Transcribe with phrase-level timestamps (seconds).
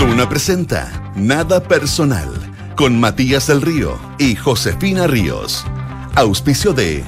[0.00, 2.28] Duna presenta Nada Personal
[2.74, 5.64] con Matías del Río y Josefina Ríos.
[6.16, 7.04] Auspicio de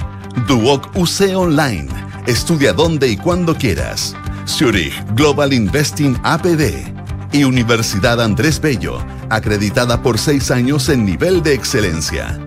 [0.47, 1.89] Duoc UC Online.
[2.27, 4.15] Estudia donde y cuando quieras.
[4.47, 6.87] Zurich Global Investing APD
[7.33, 12.39] y Universidad Andrés Bello, acreditada por seis años en nivel de excelencia.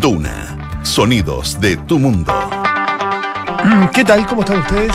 [0.00, 2.34] Duna, sonidos de tu mundo.
[3.94, 4.26] ¿Qué tal?
[4.26, 4.92] ¿Cómo están ustedes?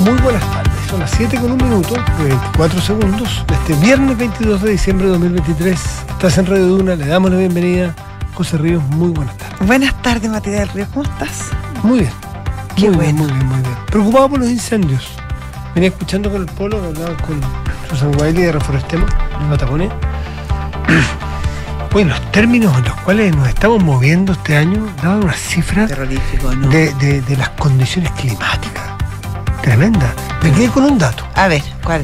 [0.00, 0.72] Muy buenas tardes.
[0.88, 5.06] Son las 7 con un minuto y 24 segundos de este viernes 22 de diciembre
[5.06, 5.80] de 2023.
[6.10, 7.94] Estás en Radio Duna, le damos la bienvenida.
[8.34, 9.66] José Ríos, muy buenas tardes.
[9.66, 11.50] Buenas tardes, Matías del Río, ¿cómo estás?
[11.82, 12.12] Muy bien.
[12.76, 13.22] Qué muy bien, bueno.
[13.24, 13.76] muy bien, muy bien.
[13.90, 15.08] Preocupado por los incendios.
[15.74, 17.40] Venía escuchando con el polo, hablaba con
[17.90, 19.90] Susan Wiley de Reforestemos, en Patagonia.
[21.94, 26.54] Oye, los términos en los cuales nos estamos moviendo este año daban unas cifras Terrorífico,
[26.54, 26.68] ¿no?
[26.68, 28.87] de, de- de las condiciones climáticas.
[29.68, 30.14] Tremenda.
[30.42, 31.24] Me quedé con un dato.
[31.34, 32.02] A ver, ¿cuál?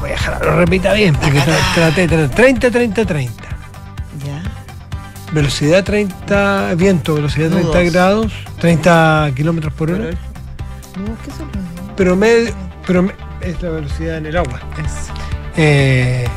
[0.00, 3.42] Voy a dejar, lo repita bien, porque tra- traté de tener 30, 30, 30.
[4.24, 4.42] Ya.
[5.32, 7.92] Velocidad 30, viento, velocidad 30 Nudos.
[7.92, 10.04] grados, 30 kilómetros por hora.
[10.04, 12.54] No, ¿qué son los- Pero, medio,
[12.86, 14.60] pero me- es la velocidad en el agua.
[14.78, 15.12] Eso.
[15.56, 16.28] Eh,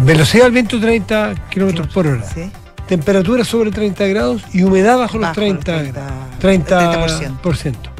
[0.00, 2.24] velocidad del viento 30 kilómetros por hora.
[2.24, 2.50] Sí.
[2.88, 6.38] Temperatura sobre 30 grados y humedad bajo, los Bajo los 30, 30, grados.
[6.38, 7.36] 30, 30%.
[7.42, 7.90] por ciento.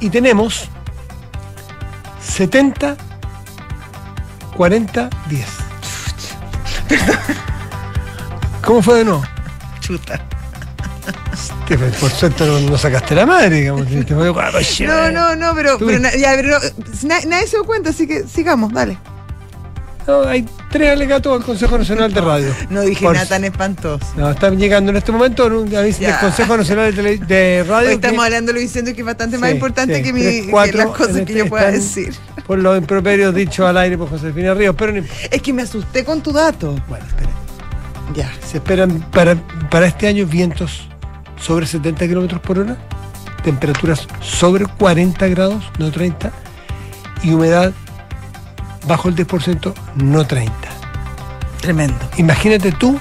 [0.00, 0.68] Y tenemos
[2.26, 2.96] 70,
[4.56, 5.46] 40, 10.
[8.64, 9.22] ¿Cómo fue de nuevo?
[9.80, 10.20] Chuta.
[11.68, 13.86] Te- Por suerte no, no sacaste la madre, digamos.
[13.88, 14.14] Te- te-
[14.86, 16.58] No, no, no, pero, pero, na- ya, pero no,
[17.04, 18.98] na- nadie se dio cuenta, así que sigamos, dale.
[20.06, 22.54] No, hay tres alegatos al Consejo Nacional de Radio.
[22.68, 24.04] No dije Por- nada tan espantoso.
[24.16, 26.14] No, están llegando en este momento un aviso del.
[26.18, 27.88] Consejo Nacional de, Tele- de Radio.
[27.88, 30.44] Hoy que- estamos hablando los incendios que es bastante más importante sí, que, mi, tres,
[30.44, 32.14] que cuatro las cosas en que este yo pueda están decir.
[32.46, 35.02] Por los improperios dichos al aire por Josefina Ríos, pero.
[35.30, 36.76] Es que me asusté con tu dato.
[36.88, 37.30] Bueno, espera.
[38.14, 38.30] Ya.
[38.46, 39.36] Se esperan para,
[39.70, 40.86] para este año vientos
[41.40, 42.76] sobre 70 kilómetros por hora,
[43.42, 46.30] temperaturas sobre 40 grados, no 30,
[47.22, 47.72] y humedad
[48.86, 50.52] bajo el 10%, no 30.
[51.60, 51.96] Tremendo.
[52.18, 52.98] Imagínate tú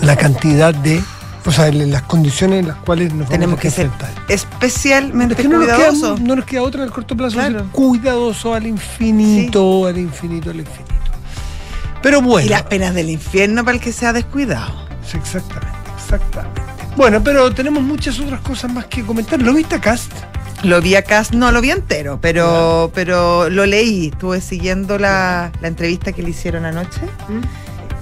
[0.00, 1.02] la cantidad de,
[1.44, 3.90] o sea, en las condiciones en las cuales nos vamos Tenemos a que ser
[4.28, 6.20] especialmente Es que no nos, queda, cuidadosos.
[6.20, 7.58] no nos queda otra en el corto plazo, Claro.
[7.60, 10.92] ser cuidadoso al infinito, al infinito, al infinito.
[12.02, 14.72] Pero bueno, Y las penas del infierno para el que sea descuidado.
[15.06, 16.62] Sí, Exactamente, exactamente.
[16.96, 19.40] Bueno, pero tenemos muchas otras cosas más que comentar.
[19.40, 20.12] ¿Lo viste Cast?
[20.62, 24.08] Lo vi acá, no lo vi entero, pero, pero lo leí.
[24.08, 27.00] Estuve siguiendo la, la entrevista que le hicieron anoche,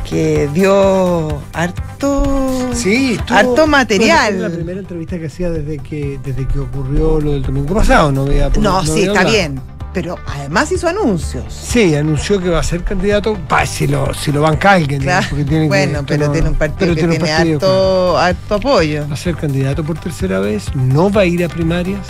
[0.09, 4.43] que dio harto, Sí, estuvo- harto fue material.
[4.43, 8.25] La primera entrevista que hacía desde que desde que ocurrió lo del domingo pasado, no
[8.27, 9.61] veía No, sí, está bien.
[9.93, 11.53] Pero además hizo anuncios.
[11.53, 15.03] Sí, anunció que va a ser candidato, pa, si lo, si lo banca alguien.
[15.03, 15.27] Claro.
[15.31, 18.19] porque tiene que- bueno, esto pero no- tiene un partido pero que tiene partido, harto,
[18.19, 19.09] harto apoyo.
[19.09, 22.07] Va a ser candidato por tercera vez, no va a ir a primarias,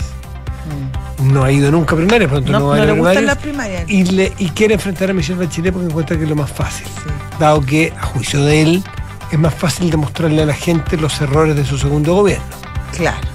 [1.23, 3.13] no ha ido nunca a primarias, pronto No, no, va a ir le a gustan
[3.13, 3.25] primarias.
[3.25, 3.83] las primarias.
[3.89, 6.85] y, le, y quiere enfrentar a Michelle Bachelet porque encuentra que es lo más fácil.
[6.87, 7.09] Sí.
[7.39, 8.83] Dado que, a juicio de él,
[9.31, 12.43] es más fácil demostrarle a la gente los errores de su segundo gobierno.
[12.95, 13.27] Claro.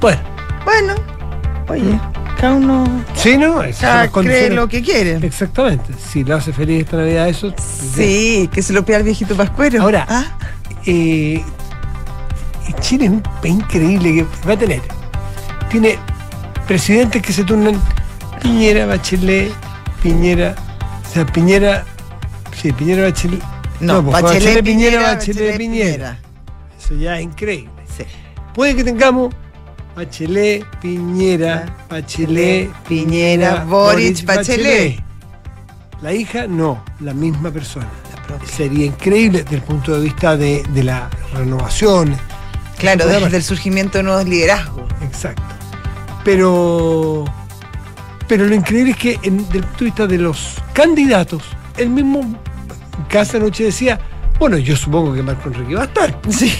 [0.00, 0.20] Bueno,
[0.64, 0.94] Bueno,
[1.68, 1.98] oye,
[2.40, 2.84] cada uno
[3.14, 3.62] sí, ¿no?
[3.80, 5.16] Cada cree lo que quiere.
[5.26, 5.94] Exactamente.
[5.94, 7.52] Si le hace feliz esta Navidad, eso.
[7.94, 9.80] Sí, que se lo pida el viejito Pascuero.
[9.82, 10.24] Ahora, ¿Ah?
[10.84, 11.42] eh,
[12.80, 14.82] Chile es un país increíble que va a tener.
[15.70, 15.98] Tiene
[16.66, 17.80] presidentes que se turnan
[18.42, 19.52] Piñera, Bachelet,
[20.02, 20.54] Piñera,
[21.04, 21.84] o sea, Piñera,
[22.60, 23.42] sí, Piñera, Bachelet.
[23.80, 26.18] No, pues, Bachelet, Piñera, Piñera, Bachelet, Piñera.
[26.78, 27.70] Eso ya es increíble.
[27.96, 28.04] Sí.
[28.54, 29.34] Puede que tengamos
[29.94, 35.02] Bachelet, Piñera, Bachelet, Piñera, Boric, Bachelet.
[36.02, 37.88] La hija, no, la misma persona.
[38.28, 38.46] La.
[38.46, 42.16] Sería increíble desde el punto de vista de, de la renovación.
[42.76, 44.84] Claro, desde el surgimiento de nuevos liderazgos.
[45.00, 45.55] Exacto.
[46.26, 47.24] Pero,
[48.26, 51.44] pero lo increíble es que en- desde el punto de vista de los candidatos,
[51.76, 52.20] el mismo
[53.08, 54.00] Casa Noche decía,
[54.40, 56.18] bueno, yo supongo que Marco Enrique va a estar.
[56.28, 56.52] Sí,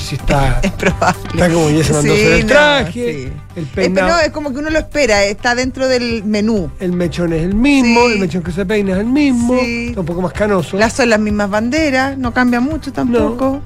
[0.00, 1.18] si está, es probable.
[1.34, 2.92] está como ya se mandó Sí, el no, traje,
[3.26, 3.32] sí.
[3.56, 4.20] el peinado.
[4.20, 6.70] es como que uno lo espera, está dentro del menú.
[6.80, 8.12] El mechón es el mismo, Sí.
[8.14, 10.78] el mechón que se peina es el mismo, está un poco más canoso.
[10.78, 13.60] Las son las mismas banderas, no cambia mucho tampoco.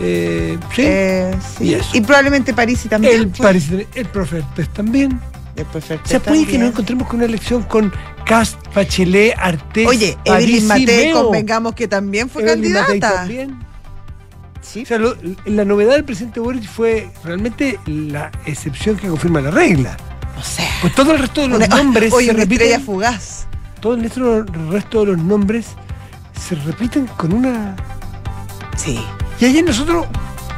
[0.00, 0.82] Eh, sí.
[0.84, 1.64] Eh, sí.
[1.64, 1.90] Y eso.
[1.92, 3.14] Y probablemente París también.
[3.14, 3.40] el, pues.
[3.40, 5.20] París, el profe Artés también.
[5.54, 7.92] Después O sea, puede que nos encontremos con una elección con
[8.26, 9.86] Cast, Bachelet, Artés.
[9.86, 13.14] Oye, París Evelyn y Matei, convengamos que también fue Evelyn Matei candidata.
[13.20, 13.58] también.
[14.62, 14.82] Sí.
[14.82, 15.14] O sea, lo-
[15.44, 19.96] la novedad del presidente Boric fue realmente la excepción que confirma la regla.
[20.36, 22.84] O sea, Pues todo el resto de los Una- nombres Oye, se una estrella repiten.
[22.86, 23.46] fugaz.
[23.80, 25.66] Todo el resto, el resto de los nombres
[26.48, 27.76] se repiten con una.
[28.76, 28.98] Sí.
[29.40, 30.06] Y ayer nosotros.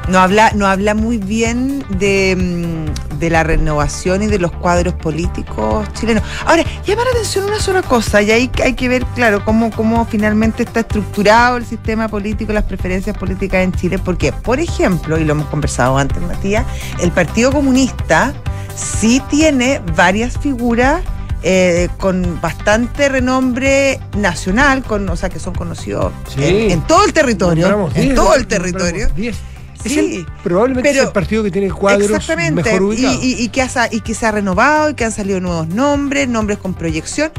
[0.08, 4.94] No habla, no habla muy bien de, mm, de la renovación y de los cuadros
[4.94, 6.22] políticos chilenos.
[6.44, 10.06] Ahora, llama la atención una sola cosa, y ahí hay que ver, claro, cómo, cómo
[10.06, 15.24] finalmente está estructurado el sistema político, las preferencias políticas en Chile, porque, por ejemplo, y
[15.24, 16.64] lo hemos conversado antes, Matías,
[17.00, 18.32] el Partido Comunista
[18.76, 21.02] sí tiene varias figuras
[21.42, 26.42] eh, con bastante renombre nacional, con, o sea, que son conocidos Sí.
[26.44, 29.08] en, en todo el territorio, en 10, todo el territorio.
[29.14, 29.36] 10.
[29.84, 33.22] Es el- probablemente pero- es el partido que tiene cuadros Exactamente, mejor y, ubicados.
[33.24, 36.26] y- y que ha, y que se ha renovado y que han salido nuevos nombres,
[36.28, 37.30] nombres con proyección.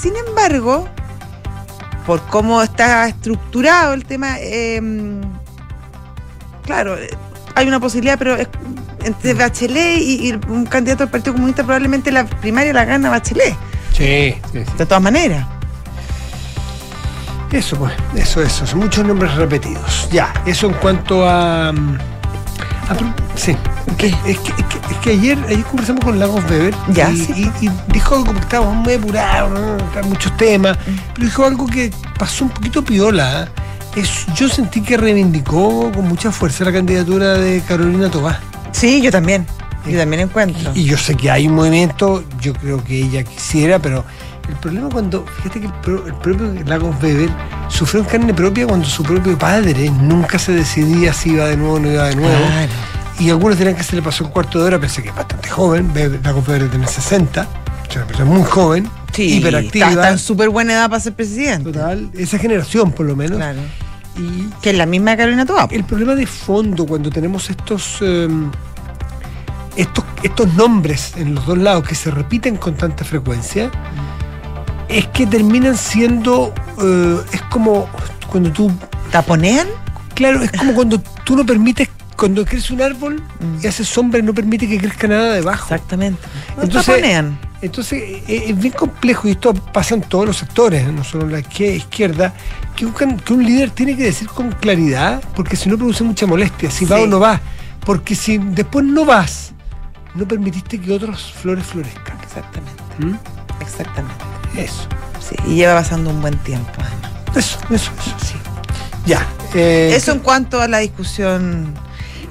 [0.00, 0.88] Sin embargo,
[2.06, 4.80] por cómo está estructurado el tema, eh,
[6.64, 6.96] claro,
[7.56, 8.48] hay una posibilidad, pero es-
[9.04, 13.54] entre Bachelet y, y un candidato del Partido Comunista probablemente la primaria la gana Bachelet,
[13.92, 14.72] Sí, sí, sí.
[14.78, 15.46] de todas maneras.
[17.52, 18.66] Eso, pues, eso, eso.
[18.66, 20.08] Son muchos nombres repetidos.
[20.10, 21.72] Ya, eso en cuanto a.
[21.72, 21.98] mm,
[23.36, 23.56] sí.
[23.96, 24.08] ¿Qué?
[24.08, 27.50] Es que, es que, es que ayer, ayer conversamos con Lagos Weber Ya, y, sí.
[27.60, 30.90] y- y dijo algo que estábamos muy apurados, muchos temas, Mm.
[31.14, 33.44] pero dijo algo que pasó un poquito piola.
[33.44, 33.48] ¿eh?
[33.96, 38.38] Es, yo sentí que reivindicó con mucha fuerza la candidatura de Carolina Tobá.
[38.72, 39.46] Sí, yo también.
[39.86, 40.72] Yo también encuentro.
[40.74, 44.04] Y yo sé que hay un movimiento, yo creo que ella quisiera, pero
[44.48, 47.30] el problema cuando, fíjate que el, pro- el propio Lagos Weber
[47.68, 51.74] sufrió en carne propia cuando su propio padre nunca se decidía si iba de nuevo
[51.74, 52.36] o no iba de nuevo.
[52.46, 52.72] Claro.
[53.18, 55.48] Y algunos dirán que se le pasó un cuarto de hora, pensé que es bastante
[55.48, 60.10] joven, Weber- Lagos Weber tiene 60, o sea, una persona muy joven, Sí, hiperactiva, está
[60.10, 61.72] en súper buena edad para ser presidente.
[61.72, 63.38] total, esa generación por lo menos.
[63.38, 63.60] Claro.
[64.18, 65.68] Y, Que es la misma de Carolina Toa.
[65.70, 68.28] el problema de fondo cuando tenemos estos, eh,
[69.76, 73.70] estos, estos nombres en los dos lados que se repiten con tanta frecuencia
[74.88, 77.88] es que terminan siendo, eh, es como
[78.30, 78.72] cuando tú,
[79.10, 79.66] ¿Taponean?
[80.14, 83.64] claro, es como cuando tú no permites, cuando crece un árbol Mm.
[83.64, 85.74] y hace sombra y no permite que crezca nada debajo.
[85.74, 86.20] Exactamente.
[86.60, 87.38] Entonces- taponean.
[87.62, 91.32] Entonces eh, es bien complejo y esto pasa en todos los sectores, no solo en
[91.32, 92.34] la izquier- izquierda,
[92.76, 96.26] que un, que un líder tiene que decir con claridad, porque si no produce mucha
[96.26, 97.40] molestia, si va o no va,
[97.84, 99.52] porque si después no vas,
[100.14, 102.18] no permitiste que otros flores florezcan.
[102.22, 102.82] Exactamente.
[102.98, 103.14] ¿Mm?
[103.62, 104.24] Exactamente.
[104.56, 104.86] Eso,
[105.28, 107.10] Sí, y lleva pasando un buen tiempo, además.
[107.36, 108.14] eso, eso, eso.
[108.24, 108.34] Sí.
[109.06, 109.26] Ya.
[109.54, 111.74] eh, Eso en cuanto a la discusión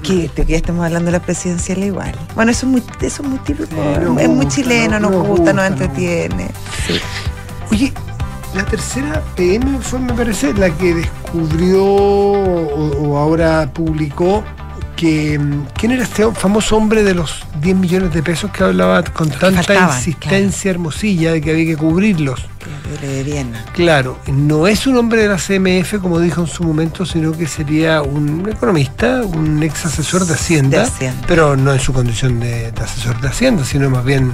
[0.06, 2.14] que, de que ya estamos hablando de la presidencial igual.
[2.34, 5.28] Bueno, eso es muy, eso es muy típico, Sí, es muy gusta, chileno, nos- gusta,
[5.28, 6.50] gusta, nos entretiene.
[6.86, 7.00] Sí.
[7.72, 7.92] Oye,
[8.54, 14.42] la tercera PM fue, me parece, la que descubrió o, o ahora publicó
[14.96, 19.02] que mm, quién era este famoso hombre de los 10 millones de pesos que hablaba
[19.04, 22.46] con tanta faltaban, insistencia hermosilla de que había que cubrirlos.
[23.00, 23.64] De Viena.
[23.72, 27.46] Claro, no es un hombre de la CMF como dijo en su momento, sino que
[27.46, 31.24] sería un economista, un ex asesor de Hacienda, De Hacienda.
[31.26, 34.32] pero no en su condición de, de asesor de Hacienda, sino más bien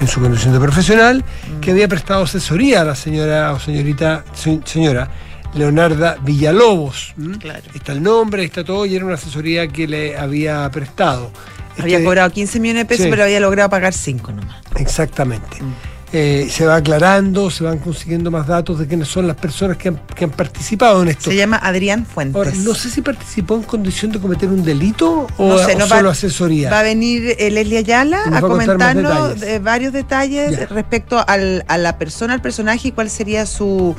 [0.00, 1.60] en su condición de profesional, Mm.
[1.60, 5.10] que había prestado asesoría a la señora o señorita, se- señora
[5.54, 7.14] Leonarda Villalobos.
[7.40, 7.62] Claro.
[7.74, 11.30] Está el nombre, está todo, y era una asesoría que le había prestado.
[11.76, 13.10] Es Había que- cobrado 15 millones de pesos, Sí.
[13.10, 14.56] pero había logrado pagar 5 nomás.
[14.76, 15.62] Exactamente.
[15.62, 15.72] Mm.
[16.10, 19.88] Eh, se va aclarando, se van consiguiendo más datos de quiénes son las personas que
[19.88, 21.28] han, que han participado en esto.
[21.30, 22.34] Se llama Adrián Fuentes.
[22.34, 25.78] Ahora, no sé si participó en condición de cometer un delito o, No sé, o
[25.78, 26.70] no va- solo asesoría.
[26.70, 29.42] Va a venir eh, Leslie Ayala a comentarnos detalles.
[29.42, 30.66] eh, varios detalles Ya.
[30.66, 33.94] respecto al- a la persona, al personaje y cuál sería su,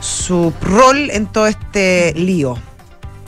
[0.00, 2.58] su rol en todo este lío.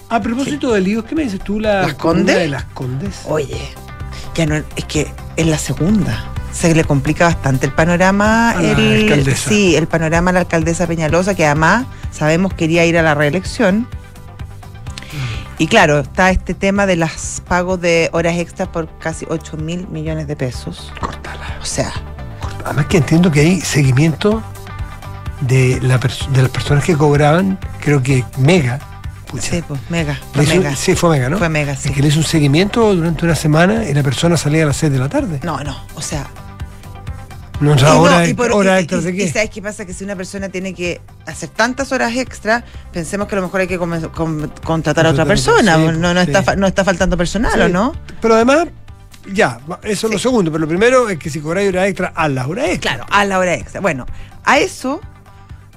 [0.08, 1.60] A propósito de líos, ¿qué me dices tú?
[1.60, 2.34] La ¿Las Condes?
[2.36, 3.20] de las Condes.
[3.26, 3.56] Oye,
[4.34, 6.32] ya no, es que es la segunda.
[6.56, 8.54] Se le complica bastante el panorama.
[8.58, 9.48] El, alcaldesa.
[9.50, 13.86] Sí, el panorama a la alcaldesa Peñalosa, que además sabemos quería ir a la reelección.
[15.58, 19.86] Y claro, está este tema de los pagos de horas extras por casi 8 mil
[19.88, 20.92] millones de pesos.
[21.00, 21.58] Córtala.
[21.60, 21.92] O sea.
[22.64, 24.42] Además que entiendo que hay seguimiento
[25.40, 28.80] de, la de las personas que cobraban, creo que Mega.
[29.26, 30.14] pucha, sí, pues mega.
[30.14, 30.76] le Fue hizo- mega.
[30.76, 31.38] sí, fue Mega, ¿no?
[31.38, 31.88] Fue mega, sí.
[31.90, 34.76] Es que le hizo un seguimiento durante una semana y la persona salía a las
[34.78, 35.40] 6 de la tarde.
[35.44, 36.26] No, no, o sea.
[37.60, 39.32] No, y sea, no, hora, y por- hora y- extra y- de y qué.
[39.32, 39.84] sabes qué pasa?
[39.86, 43.62] Que si una persona tiene que hacer tantas horas extra, pensemos que a lo mejor
[43.62, 45.76] hay que con- contratar a otra persona.
[45.76, 46.30] sí, no, no, sí.
[46.32, 47.60] está, no está faltando personal, Sí.
[47.60, 47.94] ¿o no?
[48.20, 48.68] Pero además,
[49.32, 50.50] ya, eso es lo segundo.
[50.52, 52.96] Pero lo primero es que si cobráis hora extra, haz las horas extra.
[52.96, 53.80] Claro, a la hora extra.
[53.80, 54.04] Bueno,
[54.44, 55.00] a eso,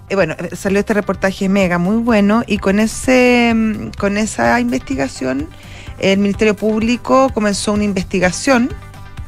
[0.10, 4.60] eh, bueno, eh, salió este reportaje mega muy bueno y con ese, mm, con esa
[4.60, 5.48] investigación,
[6.00, 8.70] el Ministerio Público comenzó una investigación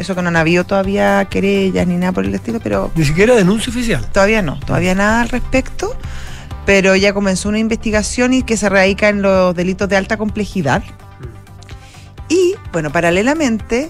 [0.01, 3.35] Eso que no han habido todavía querellas ni nada por el estilo, pero Ni siquiera
[3.35, 4.05] denuncia oficial.
[4.11, 5.95] todavía no, todavía nada al respecto.
[6.65, 10.83] Pero ya comenzó una investigación y que se radica en los delitos de alta complejidad.
[12.29, 13.89] Y, bueno, paralelamente eh,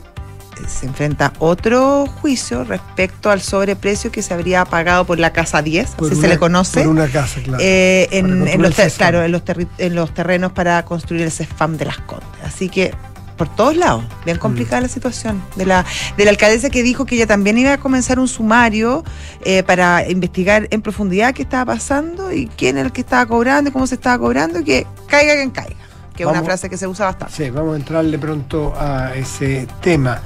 [0.68, 5.92] se enfrenta otro juicio respecto al sobreprecio que se habría pagado por la Casa 10,
[5.92, 6.80] Por así una- se le conoce.
[6.82, 7.62] Por una casa, claro.
[7.62, 8.98] Eh, en, los, el ter- CESFAM.
[8.98, 12.28] claro, en los, terri- en los terrenos para construir el CESFAM de las Condes.
[12.44, 12.94] Así que
[13.42, 15.84] por todos lados, bien complicada la situación de la,
[16.16, 19.04] de la alcaldesa que dijo que ella también iba a comenzar un sumario
[19.44, 23.72] eh, para investigar en profundidad qué estaba pasando y quién era el que estaba cobrando
[23.72, 25.76] y cómo se estaba cobrando y que caiga quien caiga,
[26.16, 27.34] que es una frase que se usa bastante.
[27.34, 30.22] Sí, vamos a entrarle pronto a ese tema.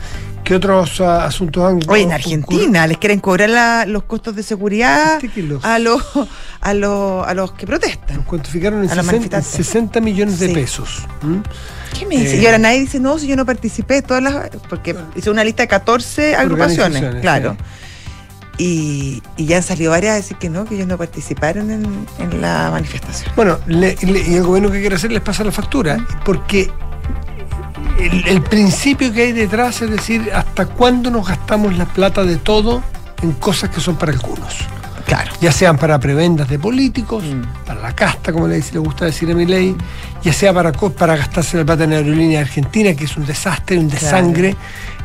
[0.46, 2.12] ¿Qué otros ah, asuntos han Oye, en?
[2.14, 5.20] Argentina les quieren cobrar la- los costos de seguridad
[5.64, 6.02] a los,
[6.62, 8.18] a los, a los que protestan.
[8.18, 9.66] los cuantificaron en a los 60, manifestantes.
[9.66, 10.54] 60 millones de Sí.
[10.54, 11.02] pesos.
[11.98, 12.38] ¿Qué me dice?
[12.38, 15.44] Eh, y ahora nadie dice, no, si yo no participé, todas las, porque hice una
[15.44, 17.58] lista de 14 agrupaciones, claro.
[18.58, 22.06] Y, y ya han salido varias a decir que no, que ellos no participaron en,
[22.20, 23.30] en la manifestación.
[23.36, 26.72] Bueno, le- le- y el gobierno que quiere hacer les pasa la factura, porque
[28.00, 32.38] el, el principio que hay detrás es decir, hasta cuándo nos gastamos la plata de
[32.38, 32.84] todo
[33.22, 34.56] en cosas que son para algunos.
[35.06, 35.32] Claro.
[35.40, 37.44] ya sean para prebendas de políticos, Mm.
[37.68, 39.76] para la casta, como le, dice- le gusta decir a mi ley,
[40.24, 43.88] ya sea para, para gastarse la plata en aerolínea argentina, que es un desastre, un
[43.88, 44.56] desangre,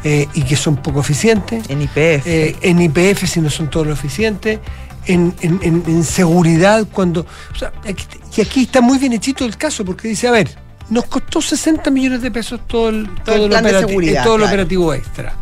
[0.02, 2.26] eh, y que son poco eficientes, En IPF.
[2.26, 4.58] eh, en IPF si no son todo lo eficientes,
[5.04, 7.26] en, en- en- en seguridad, cuando...
[7.52, 10.48] o sea, aquí- y aquí está muy bien hechito el caso, porque dice, a ver,
[10.90, 14.22] nos costó 60 millones de pesos todo el, todo el el plan de operati- seguridad,
[14.22, 14.54] eh, todo el claro.
[14.54, 15.34] operativo extra.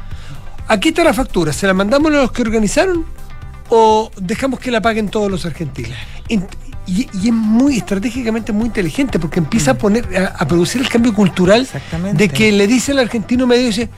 [0.68, 3.04] Aquí está la factura, ¿se la mandamos a los que organizaron
[3.70, 5.96] o dejamos que la paguen todos los argentinos?
[6.28, 6.46] In-
[6.86, 10.88] Y, y es muy estratégicamente muy inteligente porque empieza a poner a, a producir el
[10.88, 11.68] cambio cultural
[12.14, 13.90] de que le dice al argentino medio dice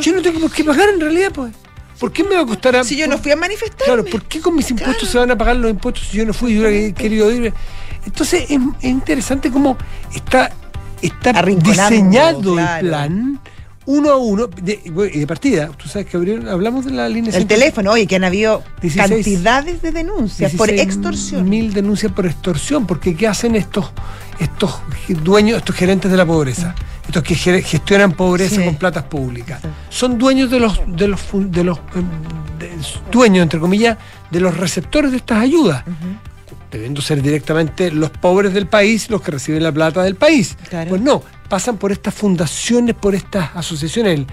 [0.00, 1.52] yo no tengo por qué pagar en realidad pues
[1.98, 3.84] ¿por qué me va a costar a, si yo no fui a manifestar.
[3.84, 6.32] Claro, ¿por qué con mis impuestos se van a pagar los impuestos si yo no
[6.32, 7.52] fui y hubiera querido ir?
[8.06, 9.76] Entonces es, es interesante cómo
[10.14, 10.50] está,
[11.02, 12.80] está diseñado claro.
[12.80, 13.40] el plan
[13.86, 14.78] uno a uno de,
[15.14, 15.68] de partida.
[15.76, 18.62] Tú sabes que abrieron, hablamos de la línea El 100, teléfono, oye, que han habido
[18.82, 21.48] 16 cantidades de denuncias por 16 extorsión.
[21.48, 23.90] Mil denuncias por extorsión, porque ¿qué hacen estos,
[24.38, 24.80] estos
[25.24, 26.74] dueños, estos gerentes de la pobreza?
[27.06, 28.64] Estos que ge- gestionan pobreza Sí.
[28.64, 29.60] con platas públicas.
[29.62, 29.68] Sí.
[29.88, 32.04] Son dueños de los, de los, de los em,
[32.60, 32.70] de-
[33.10, 33.98] dueños, entre comillas,
[34.30, 35.82] de los receptores de estas ayudas.
[36.70, 40.56] Debiendo ser directamente los pobres del país los que reciben la plata del país.
[40.68, 40.90] Claro.
[40.90, 44.20] Pues no, pasan por estas fundaciones, por estas asociaciones.
[44.20, 44.26] El,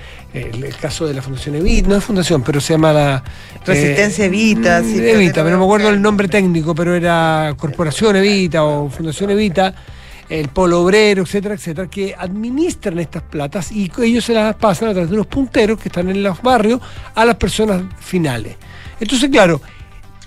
[0.56, 3.24] el- el caso de la Fundación Evita, no es fundación, pero se llama la...
[3.66, 7.56] Resistencia Evita, sí, mm, pero Evita, pero no me acuerdo el nombre técnico, pero era
[7.58, 9.74] Corporación Evita o Fundación Evita,
[10.30, 14.92] el Polo Obrero, etcétera, etcétera, que administran estas platas y ellos se las pasan a
[14.92, 16.82] través de unos punteros que están en los barrios
[17.16, 18.58] a las personas finales.
[19.00, 19.60] Entonces, claro,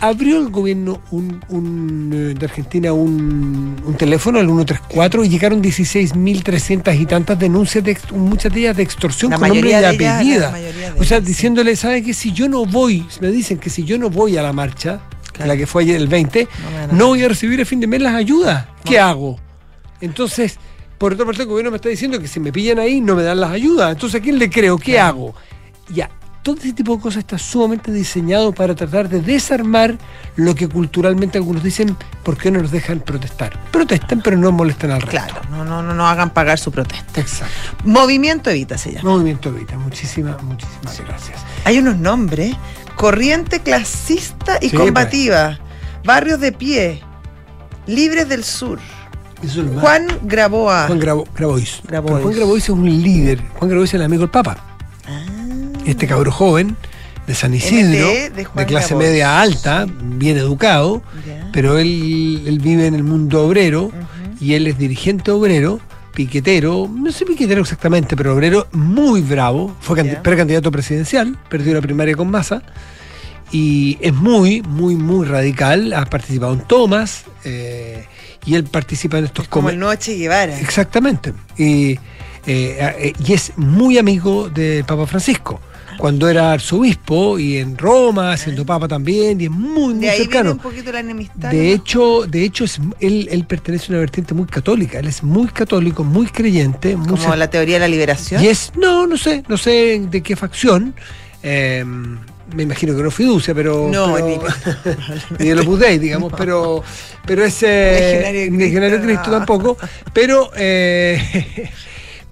[0.00, 5.62] abrió el gobierno un, un, eh, de Argentina un, un teléfono, el 134, y llegaron
[5.62, 9.98] 16.300 y tantas denuncias, de, muchas de ellas de extorsión La con nombre de ellas,
[9.98, 10.06] de
[10.98, 11.26] O sea, ellas, sí.
[11.26, 12.14] diciéndole, ¿sabe qué?
[12.14, 15.00] Si yo no voy, me dicen que si yo no voy a la marcha,
[15.32, 15.52] Claro.
[15.52, 16.48] la que fue ayer el 20,
[16.92, 18.66] No voy a recibir a fin de mes las ayudas.
[18.84, 19.38] ¿Qué hago?
[20.00, 20.58] Entonces,
[20.98, 23.22] por otra parte, el gobierno me está diciendo que si me pillan ahí no me
[23.22, 23.92] dan las ayudas.
[23.92, 24.76] Entonces, ¿a quién le creo?
[24.76, 25.34] ¿Qué hago?
[25.94, 26.10] Ya,
[26.42, 29.98] todo ese tipo de cosas está sumamente diseñado para tratar de desarmar
[30.36, 33.58] lo que culturalmente algunos dicen, ¿por qué no nos dejan protestar?
[33.70, 35.10] Protestan, pero no molestan al resto.
[35.10, 37.20] Claro, no, no, no, no hagan pagar su protesta.
[37.20, 37.54] Exacto.
[37.84, 39.10] Movimiento Evita se llama.
[39.10, 41.38] Movimiento Evita, muchísimas, muchísimas gracias.
[41.64, 42.54] Hay unos nombres.
[42.96, 45.58] Corriente clasista y Sí, combativa.
[46.04, 47.02] Barrios de pie.
[47.86, 48.78] Libres del Sur.
[49.42, 50.86] Eso es Juan Graboa.
[50.86, 51.80] Juan Grabo- Grabois.
[51.86, 52.22] Grabois.
[52.22, 53.40] Juan Grabois es un líder.
[53.58, 54.58] Juan Grabois es el amigo del Papa.
[55.06, 55.39] Ah,
[55.90, 56.76] Este cabro joven
[57.26, 61.02] de San Isidro, MT de, clase media alta, bien educado,
[61.52, 63.90] pero él, él vive en el mundo obrero
[64.40, 65.80] y él es dirigente obrero,
[66.14, 70.22] piquetero, no sé piquetero exactamente, pero obrero muy bravo, fue Ya.
[70.22, 72.62] precandidato presidencial, perdió la primaria con masa
[73.52, 78.06] y es muy, muy, muy radical, ha participado en tomas eh,
[78.46, 80.58] y él participa en estos Es como el Noche Guevara.
[80.60, 81.32] Exactamente.
[81.58, 81.98] Y, eh,
[82.46, 85.60] eh, y es muy amigo del Papa Francisco.
[86.00, 90.18] Cuando era arzobispo y en Roma, siendo papa también, y es muy, muy De ahí
[90.20, 90.52] viene cercano.
[90.52, 91.50] un poquito la enemistad.
[91.50, 91.74] De ¿no?
[91.74, 94.98] hecho, de hecho es, él, él pertenece a una vertiente muy católica.
[94.98, 98.42] Él es muy católico, muy creyente, muy como cer- la teoría de la liberación.
[98.42, 100.94] y es, no, no sé, no sé de qué facción.
[101.42, 101.84] eh,
[102.52, 103.88] me imagino que no fiducia, pero.
[103.92, 104.26] No, pero-
[105.38, 106.82] ni- de los Dei, digamos, pero,
[107.26, 107.58] pero es.
[107.62, 109.36] eh, ni Legionario de Cristo, Cristo no.
[109.36, 109.76] tampoco.
[110.12, 110.50] Pero.
[110.56, 111.70] eh,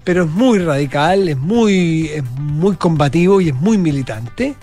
[0.03, 4.55] pero es muy radical, es muy, es muy combativo y es muy militante.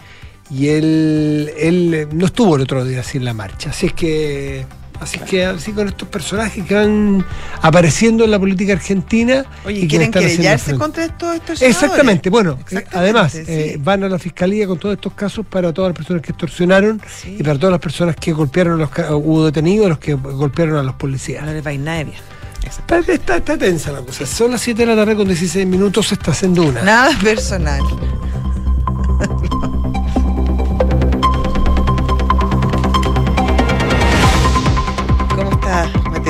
[0.51, 3.71] Y él, él no estuvo el otro día sin la marcha.
[3.71, 4.67] Así es que
[5.01, 7.25] Así que así con estos personajes que van
[7.61, 9.45] apareciendo en la política argentina.
[9.65, 11.63] Oye, y quieren querellarse contra estos, extorsionadores.
[11.63, 12.59] Exactamente, bueno,
[12.93, 16.33] además eh, van a la fiscalía con todos estos casos para todas las personas que
[16.33, 20.77] extorsionaron y para todas las personas que golpearon a los hubo detenidos, los que golpearon
[20.77, 21.45] a los policías.
[21.45, 22.13] No les va a ir nadie
[22.67, 24.27] Está, está, está, tensa la cosa.
[24.27, 26.83] Son las 7 de la tarde con 16 minutos, está haciendo una.
[26.83, 27.83] Nada personal.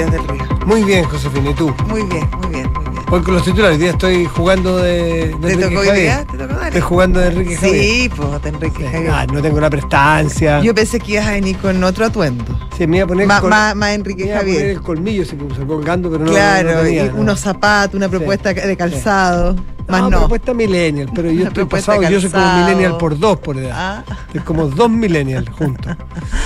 [0.04, 0.44] del Río.
[0.66, 1.74] Muy bien, Josefina, ¿y tú?
[1.86, 2.85] Muy bien, muy bien, muy bien.
[3.08, 6.24] Hoy con los titulares, día estoy jugando de, de ¿Te tocó Javier.
[6.24, 7.84] ¿Te tocó Estoy jugando de Enrique Javier.
[7.84, 9.10] Sí, pues, de Enrique Javier.
[9.12, 10.60] Ah, no tengo la prestancia.
[10.60, 12.44] Yo pensé que ibas a venir con otro atuendo.
[12.76, 13.28] Sí, me iba a poner...
[13.28, 14.56] Más, más, Enrique me iba Javier.
[14.56, 17.94] A poner el colmillo, se puso colgando, pero no Claro, no tenía, y unos zapatos,
[17.94, 19.54] una propuesta de calzado.
[19.86, 20.18] Más no, no.
[20.18, 24.04] propuesta millennial, pero yo estoy pasado, yo soy como millennial por dos por edad.
[24.08, 24.16] Ah.
[24.34, 25.96] Es como dos millennials juntos.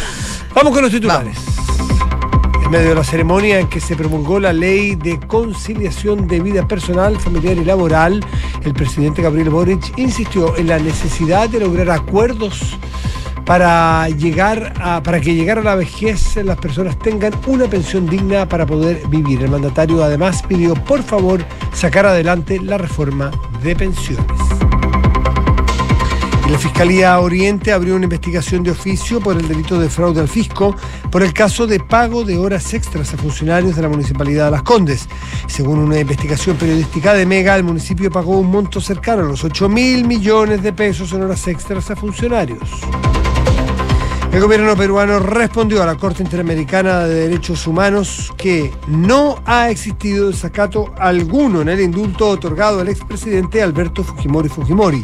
[0.54, 1.38] Vamos con los titulares.
[1.78, 1.99] Vamos.
[2.70, 7.18] Medio de la ceremonia en que se promulgó la ley de conciliación de vida personal,
[7.18, 8.24] familiar y laboral,
[8.62, 12.78] el presidente Gabriel Boric insistió en la necesidad de lograr acuerdos
[13.44, 18.48] para llegar a, para que llegar a la vejez las personas tengan una pensión digna
[18.48, 19.42] para poder vivir.
[19.42, 23.32] El mandatario además pidió por favor sacar adelante la reforma
[23.64, 24.59] de pensiones.
[26.50, 30.74] La Fiscalía Oriente abrió una investigación de oficio por el delito de fraude al fisco
[31.08, 34.64] por el caso de pago de horas extras a funcionarios de la Municipalidad de Las
[34.64, 35.08] Condes.
[35.46, 39.68] Según una investigación periodística de Mega, el municipio pagó un monto cercano a los 8
[39.68, 42.68] mil millones de pesos en horas extras a funcionarios.
[44.32, 50.30] El gobierno peruano respondió a la Corte Interamericana de Derechos Humanos que no ha existido
[50.30, 55.02] desacato alguno en el indulto otorgado al expresidente Alberto Fujimori Fujimori.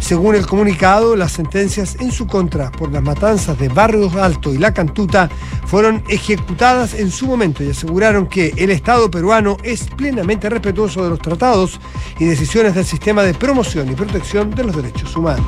[0.00, 4.58] Según el comunicado, las sentencias en su contra por las matanzas de Barrios Alto y
[4.58, 5.28] La Cantuta
[5.66, 11.10] fueron ejecutadas en su momento y aseguraron que el Estado peruano es plenamente respetuoso de
[11.10, 11.78] los tratados
[12.18, 15.46] y decisiones del sistema de promoción y protección de los derechos humanos.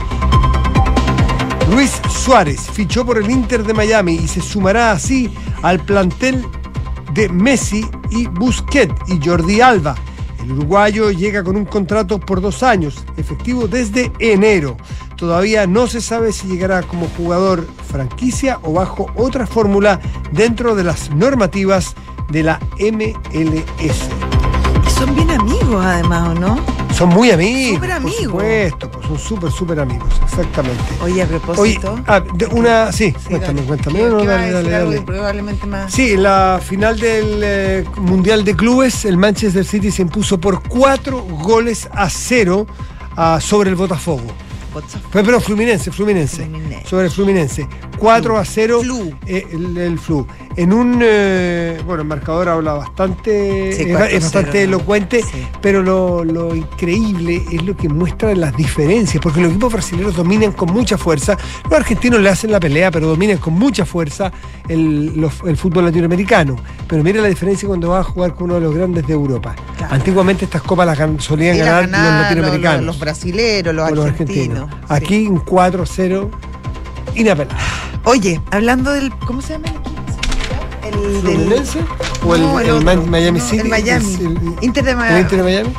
[1.70, 6.44] Luis Suárez fichó por el Inter de Miami y se sumará así al plantel
[7.14, 9.94] de Messi y Busquets y Jordi Alba.
[10.42, 14.76] El uruguayo llega con un contrato por dos años, efectivo desde enero.
[15.16, 20.00] Todavía no se sabe si llegará como jugador franquicia o bajo otra fórmula
[20.32, 21.94] dentro de las normativas
[22.30, 24.08] de la MLS.
[24.98, 26.79] son bien amigos además, ¿o no?
[27.00, 27.76] Son muy amigos.
[27.76, 28.14] Súper amigos.
[28.14, 30.84] Por supuesto, pues son súper, súper amigos, exactamente.
[31.00, 31.98] Oye, a propósito.
[32.06, 34.00] ah, de una, sí, cuéntame, cuéntame.
[34.00, 35.00] No, dale, dale, dale.
[35.00, 35.90] Probablemente más.
[35.90, 40.62] Sí, en la final del eh, Mundial de Clubes, el Manchester City se impuso por
[40.68, 42.66] cuatro goles a cero
[43.16, 44.26] uh, sobre el Botafogo.
[45.12, 46.48] Pero Fluminense, Fluminense,
[46.84, 47.66] Sobre el Fluminense.
[48.00, 48.80] 4 a 0
[49.26, 50.26] eh, el, Flu.
[50.56, 51.00] En un.
[51.02, 53.82] Eh, bueno, el marcador habla bastante.
[54.16, 55.22] es, bastante elocuente,
[55.60, 60.72] pero lo, increíble es lo que muestra las diferencias, porque los equipos brasileños dominan con
[60.72, 61.36] mucha fuerza.
[61.64, 64.32] Los argentinos le hacen la pelea, pero dominan con mucha fuerza
[64.68, 66.56] el, fútbol latinoamericano.
[66.88, 69.54] Pero mira la diferencia cuando va a jugar con uno de los grandes de Europa.
[69.90, 72.84] Antiguamente estas copas las solían ganar, los latinoamericanos.
[72.86, 74.59] Los, brasileños, los, argentinos.
[74.88, 76.28] Aquí un 4-0
[77.14, 77.62] inapelable.
[78.04, 79.10] Oye, hablando del.
[79.26, 80.00] ¿Cómo se llama el equipo?
[80.84, 81.80] ¿El Fluminense?
[82.24, 83.62] ¿O el, Miami City?
[83.62, 84.18] El Miami.
[84.62, 85.20] Inter de Miami.
[85.20, 85.70] Inter de Miami?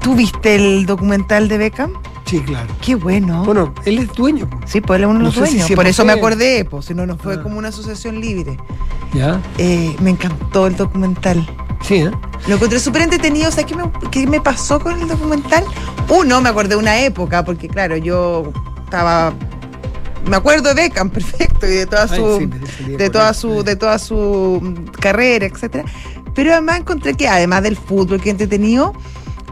[0.00, 1.92] ¿Tú viste el documental de Beckham?
[2.24, 2.68] Sí, claro.
[2.80, 3.44] Qué bueno.
[3.44, 4.48] Bueno, él es dueño.
[4.64, 5.70] Sí, pues él es uno de los dueños.
[5.70, 7.42] Por eso me acordé, pues, si no, no fue ah.
[7.42, 8.56] como una asociación libre.
[9.12, 9.40] ¿Ya?
[9.58, 11.46] Eh, me encantó el documental.
[11.82, 12.10] Sí, ¿eh?
[12.46, 13.50] Lo encontré súper entretenido.
[13.50, 15.64] ¿Sabes qué me, qué me pasó con el documental?
[16.08, 18.52] Uno, me acordé de una época, porque claro, yo
[18.84, 19.32] estaba
[20.26, 22.50] me acuerdo de Beckham, perfecto, y de toda su,
[22.86, 25.84] de toda su, de toda su carrera, etcétera.
[26.34, 28.94] Pero además encontré que, además del fútbol que he entretenido,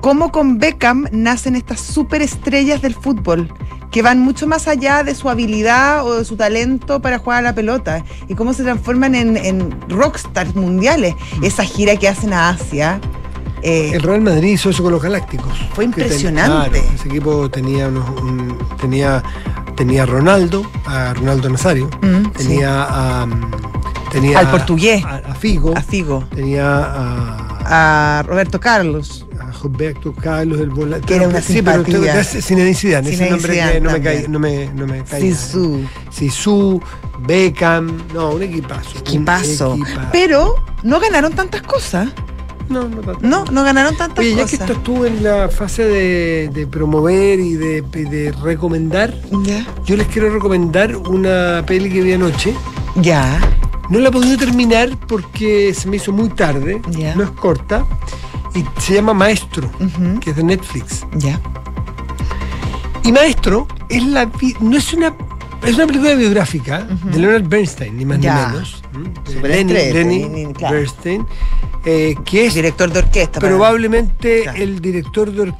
[0.00, 3.52] cómo con Beckham nacen estas superestrellas del fútbol,
[3.90, 7.42] que van mucho más allá de su habilidad o de su talento para jugar a
[7.42, 11.14] la pelota, y cómo se transforman en, rockstars mundiales.
[11.38, 11.44] Mm.
[11.44, 13.00] Esa gira que hacen a Asia.
[13.62, 15.52] Eh, el Real Madrid hizo eso con los Galácticos.
[15.74, 16.82] Fue impresionante.
[16.94, 18.06] ese equipo tenía unos,
[18.80, 19.22] tenía
[19.80, 23.26] tenía a Ronaldo, a Ronaldo Nazario, mm, tenía a
[24.12, 30.58] tenía al portugués, a, Figo, a Figo, tenía a, a Roberto Carlos, a Roberto Carlos
[30.58, 31.98] del volante, que era una sí, simpatía.
[32.00, 35.20] pero Zinedine Zidane, ese nombre que no me, cae, no me no me cae.
[36.10, 36.80] Sisu.
[37.26, 38.98] Beckham, no, un equipazo.
[38.98, 39.76] Equipazo.
[40.12, 42.08] Pero no ganaron tantas cosas.
[42.68, 43.18] No, no tanto.
[43.26, 44.60] No, no ganaron tantas Oye, ya que cosas.
[44.70, 49.12] estás tú en la fase de, de promover y de, de recomendar,
[49.44, 49.66] Ya.
[49.84, 52.54] yo les quiero recomendar una peli que vi anoche.
[52.96, 53.38] Ya.
[53.90, 57.14] No la he podido terminar porque se me hizo muy tarde, Ya.
[57.16, 57.84] no es corta,
[58.54, 59.70] y se llama Maestro,
[60.20, 61.06] que es de Netflix.
[61.14, 61.40] Ya.
[63.02, 65.14] Y Maestro es la no es una
[65.64, 68.46] es una película biográfica de Leonard Bernstein, ni más Ya.
[68.48, 68.82] ni menos.
[69.26, 70.74] De Lenny, claro.
[70.76, 71.26] Bernstein,
[71.84, 73.40] eh, que es Director de orquesta.
[73.40, 74.58] probablemente Claro.
[74.62, 75.52] el director de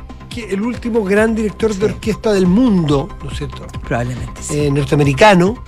[0.48, 1.80] el último gran director Sí.
[1.80, 3.66] de orquesta del mundo, ¿no es cierto?
[3.86, 4.58] Probablemente sí.
[4.60, 5.62] Eh, norteamericano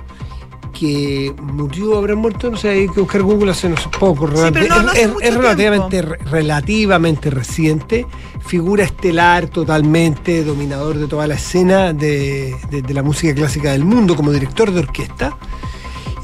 [0.72, 4.26] que murió, habrá muerto, no sé, hay que buscar Google hace no sé, poco.
[4.26, 8.06] pero no- es, no hace es- mucho es relativamente, re- relativamente reciente,
[8.44, 13.84] figura estelar totalmente, dominador de toda la escena de, de- de la música clásica del
[13.84, 15.36] mundo como director de orquesta.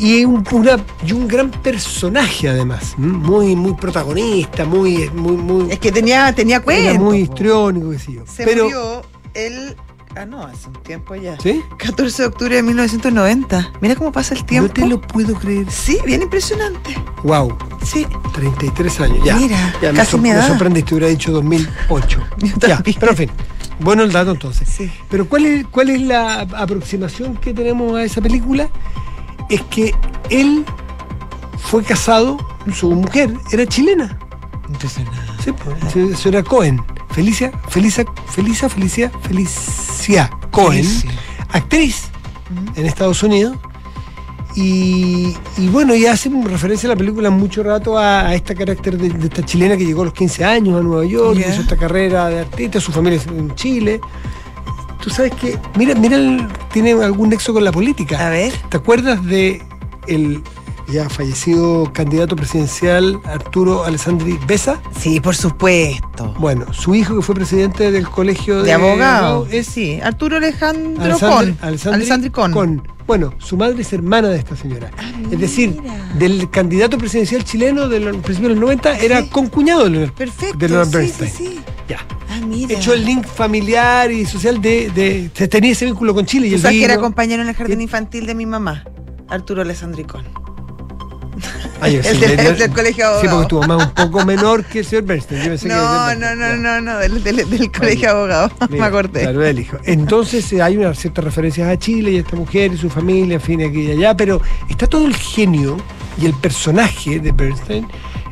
[0.01, 5.81] Y un, una- y un gran personaje además, muy, muy protagonista, muy, muy, muy, Es
[5.81, 6.95] que tenía, tenía cuenta.
[7.01, 8.23] muy histriónico, qué sé yo.
[8.27, 9.03] Se Pero, murió
[9.35, 9.77] el.
[10.17, 11.39] Ah, no, hace un tiempo ya.
[11.41, 11.63] ¿sí?
[11.79, 13.73] 14 de octubre de 1990.
[13.81, 14.69] Mira cómo pasa el tiempo.
[14.69, 15.71] No te lo puedo creer.
[15.71, 16.95] Sí, bien impresionante.
[17.23, 17.57] Wow.
[17.85, 18.07] Sí.
[18.35, 19.37] 33 años, ya.
[19.37, 20.49] Mira, ya casi me, mi sor- me edad.
[20.49, 22.21] sorprendiste, hubiera dicho 2008.
[22.39, 23.31] Yo ya, pero en fin.
[23.81, 24.69] Bueno el dato entonces.
[24.69, 24.91] Sí.
[25.09, 28.69] Pero ¿cuál es, ¿cuál es la aproximación que tenemos a esa película?
[29.49, 29.95] Es que
[30.31, 30.65] él
[31.59, 32.39] fue casado,
[32.75, 34.19] su mujer era chilena.
[35.45, 36.83] Sí, pues, sí, eso era Cohen.
[37.11, 41.11] Felicia, Felicia, Felicia, Felicia, Felicia Cohen, Felicia.
[41.51, 42.05] actriz
[42.77, 43.57] en Estados Unidos.
[44.55, 48.99] Y, y bueno, y hace referencia a la película mucho rato a, a este carácter
[48.99, 51.49] de, de esta chilena que llegó a los 15 años a Nueva York, Ya.
[51.49, 54.01] hizo esta carrera de artista, su familia es en Chile.
[55.01, 58.27] Tú sabes que, mira, mira, el- tiene algún nexo con la política.
[58.27, 58.53] A ver.
[58.69, 59.63] ¿Te acuerdas de
[60.09, 60.43] el
[60.91, 64.81] ya fallecido candidato presidencial Arturo Alessandri Besa?
[64.99, 66.35] Sí, por supuesto.
[66.39, 69.47] Bueno, su hijo que fue presidente del colegio de, de abogado.
[69.51, 71.69] es sí, Arturo Alejandro Alessandri, Con.
[71.69, 72.83] Alessandri Alessandri Con.
[73.07, 74.91] Bueno, su madre es hermana de esta señora.
[75.31, 75.81] es decir,
[76.19, 80.59] del candidato presidencial chileno de los principios de los 90 era concuñado de Leonard, Perfecto.
[80.59, 81.31] de Leonard sí, Bernstein.
[81.31, 81.61] sí.
[81.89, 81.99] Ya.
[82.31, 82.75] Ah, mira.
[82.75, 86.63] Hecho el link familiar y social de, de- tenía ese vínculo con Chile y el
[86.63, 88.85] que era compañero en el jardín y- infantil de mi mamá,
[89.29, 90.25] Arturo Alessandricón.
[91.83, 93.37] El sí, de- de- el del colegio Sí, abogado.
[93.37, 95.43] porque tu mamá es un poco menor que el señor Bernstein.
[95.43, 98.81] Yo pensé que No, no, del- no, no, no, del, del- del colegio abogado, me
[98.83, 99.21] acordé.
[99.23, 99.77] Claro, él hijo.
[99.85, 103.35] Entonces eh, hay unas ciertas referencias a Chile y a esta mujer y su familia,
[103.37, 105.77] en fin, aquí y allá, pero está todo el genio
[106.21, 107.87] y el personaje de Bernstein.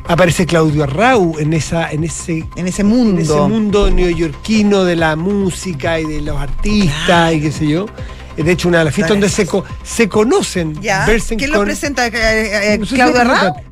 [0.09, 3.19] Aparece Claudio Arrau en esa, en ese, En ese mundo.
[3.19, 7.87] en ese mundo neoyorquino de la música y de los artistas y qué sé yo.
[8.37, 11.05] Eh, De hecho, una de las fiestas donde se, co- se conocen ¿Ya?
[11.37, 12.07] ¿Quién lo presenta?
[12.07, 13.01] Eh, eh, eh, No sé si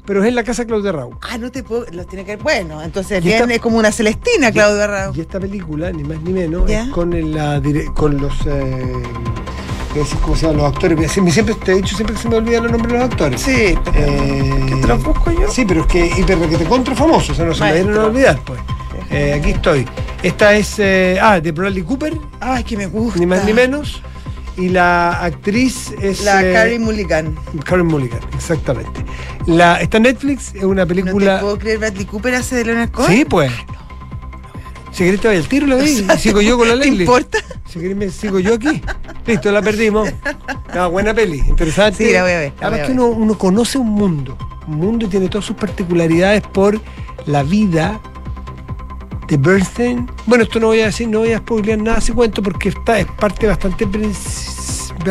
[0.05, 1.17] Pero es en la casa Claudio Arrau.
[1.21, 2.43] Ah, no te puedo, lo tiene que ver.
[2.43, 5.13] Bueno, entonces Y esta- viene como una Celestina, Claudio Arrau.
[5.15, 6.83] Y esta película, ni más ni menos, ¿Ya?
[6.83, 7.61] es con, el- la
[7.93, 8.33] con los.
[8.47, 9.03] Eh,
[10.21, 10.97] ¿Cómo se llaman los actores?
[10.99, 13.41] Me- Siempre, te he dicho siempre que se me olvidan los nombres de los actores.
[13.41, 13.51] Sí,
[13.93, 15.49] Eh, ¿que te los busco yo?
[15.49, 17.97] Sí, pero es que hiper que te contra famoso, o sea, no se me dieron
[17.97, 18.59] a olvidar, pues.
[19.09, 19.85] Eh, aquí estoy.
[20.21, 20.75] Esta es.
[20.79, 23.19] eh, ah, de Bradley Cooper, Ay, que me gusta.
[23.19, 24.01] ni más ni menos.
[24.57, 26.23] Y la actriz es.
[26.23, 27.35] La eh, Carrie Mulligan.
[27.65, 29.03] Karen Mulligan, exactamente.
[29.47, 31.39] La, está en Netflix, es una No te película.
[31.41, 33.11] puedo creer, Bradley Cooper hace de Leonard Cohen.
[33.11, 33.51] sí, pues.
[34.91, 35.99] Si querés te vaya el tiro, la vi.
[36.01, 37.01] O sea, sigo yo con la ¿Te ley.
[37.01, 37.37] importa?
[37.67, 38.81] Si querés me sigo yo aquí.
[39.25, 40.09] Listo, la perdimos.
[40.73, 42.05] No, buena peli, interesante.
[42.05, 44.37] Sí, la voy a ver, voy a que uno, uno conoce un mundo.
[44.67, 46.79] Un mundo y tiene todas sus particularidades por
[47.25, 47.99] la vida
[49.27, 50.09] de Bernstein.
[50.25, 52.99] Bueno, esto no voy a decir, no voy a spoilear nada ese cuento porque está,
[52.99, 53.87] es parte bastante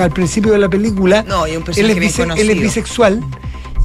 [0.00, 1.22] al principio de la película.
[1.22, 3.24] No, y un él personaje es, bien bise- él es bisexual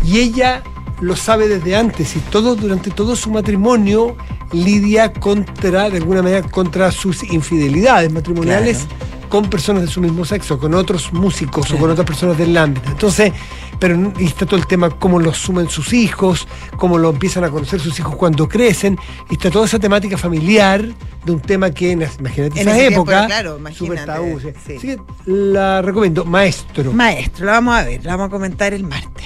[0.05, 0.63] y ella
[1.01, 4.17] lo sabe desde antes y todo durante todo su matrimonio
[4.51, 8.85] lidia contra de alguna manera contra sus infidelidades matrimoniales
[9.29, 12.89] con personas de su mismo sexo con otros músicos o con otras personas del ámbito
[12.89, 13.31] entonces
[13.79, 17.49] pero y está todo el tema cómo lo sumen sus hijos cómo lo empiezan a
[17.49, 18.97] conocer sus hijos cuando crecen
[19.29, 20.85] y está toda esa temática familiar
[21.25, 24.47] de un tema que imagínate En esa época claro, súper imagínate, tabú sí.
[24.65, 24.75] sí.
[24.75, 28.83] así que la recomiendo maestro Maestro, la vamos a ver, la vamos a comentar el
[28.83, 29.25] martes.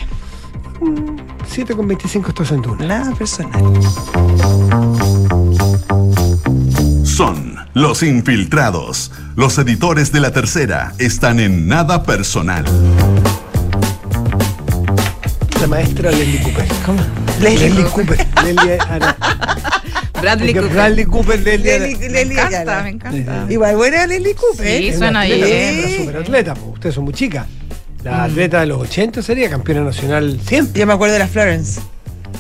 [1.47, 2.85] 7 con 25 estás en Duna.
[2.85, 3.61] Nada personal.
[7.03, 9.11] Son los infiltrados.
[9.35, 12.65] Los editores de la tercera están en nada personal.
[15.63, 16.65] La maestra Leslie Cooper.
[16.85, 16.99] ¿Cómo?
[17.39, 18.17] Leslie Leslie Cooper.
[18.43, 19.15] Leslie Ara-
[20.21, 20.69] Bradley Cooper.
[20.73, 23.45] Bradley Cooper, Leslie Ara- Leslie- Me encanta, me encanta.
[23.49, 24.67] Igual buena Leslie Cooper.
[24.77, 25.79] Sí, es suena una atleta, bien.
[25.85, 26.73] Una super atleta, pues.
[26.73, 27.47] ustedes son muy chicas.
[27.47, 28.03] Mm.
[28.03, 30.77] La atleta de los 80 sería campeona nacional siempre.
[30.81, 31.79] Yo me acuerdo de la Florence.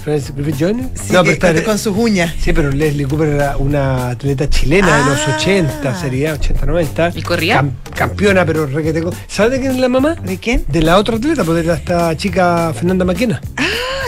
[0.03, 0.85] Florence Griffith Joyner.
[0.95, 2.33] Sí, no, pero está- con sus uñas.
[2.39, 5.35] Sí, pero Leslie Cooper era una atleta chilena de los Ah.
[5.37, 7.11] 80, sería 80, 90.
[7.15, 7.61] ¿Y corría?
[7.61, 9.01] Cam- campeona, pero requete.
[9.27, 10.15] ¿Sabes de quién es la mamá?
[10.15, 10.65] ¿De quién?
[10.67, 13.41] De la otra atleta, pues de la- esta chica Fernanda Maquena.
[13.57, 13.63] Ah,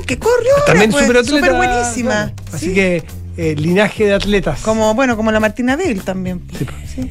[0.06, 0.52] que corrió.
[0.54, 1.48] ahora, También pues, súper atleta.
[1.48, 2.32] súper buenísima.
[2.54, 2.74] Así Sí.
[2.74, 3.04] que
[3.38, 4.60] eh, linaje de atletas.
[4.62, 6.42] Como, bueno, como la Martina Bell también.
[6.58, 7.10] Sí, pues, Sí.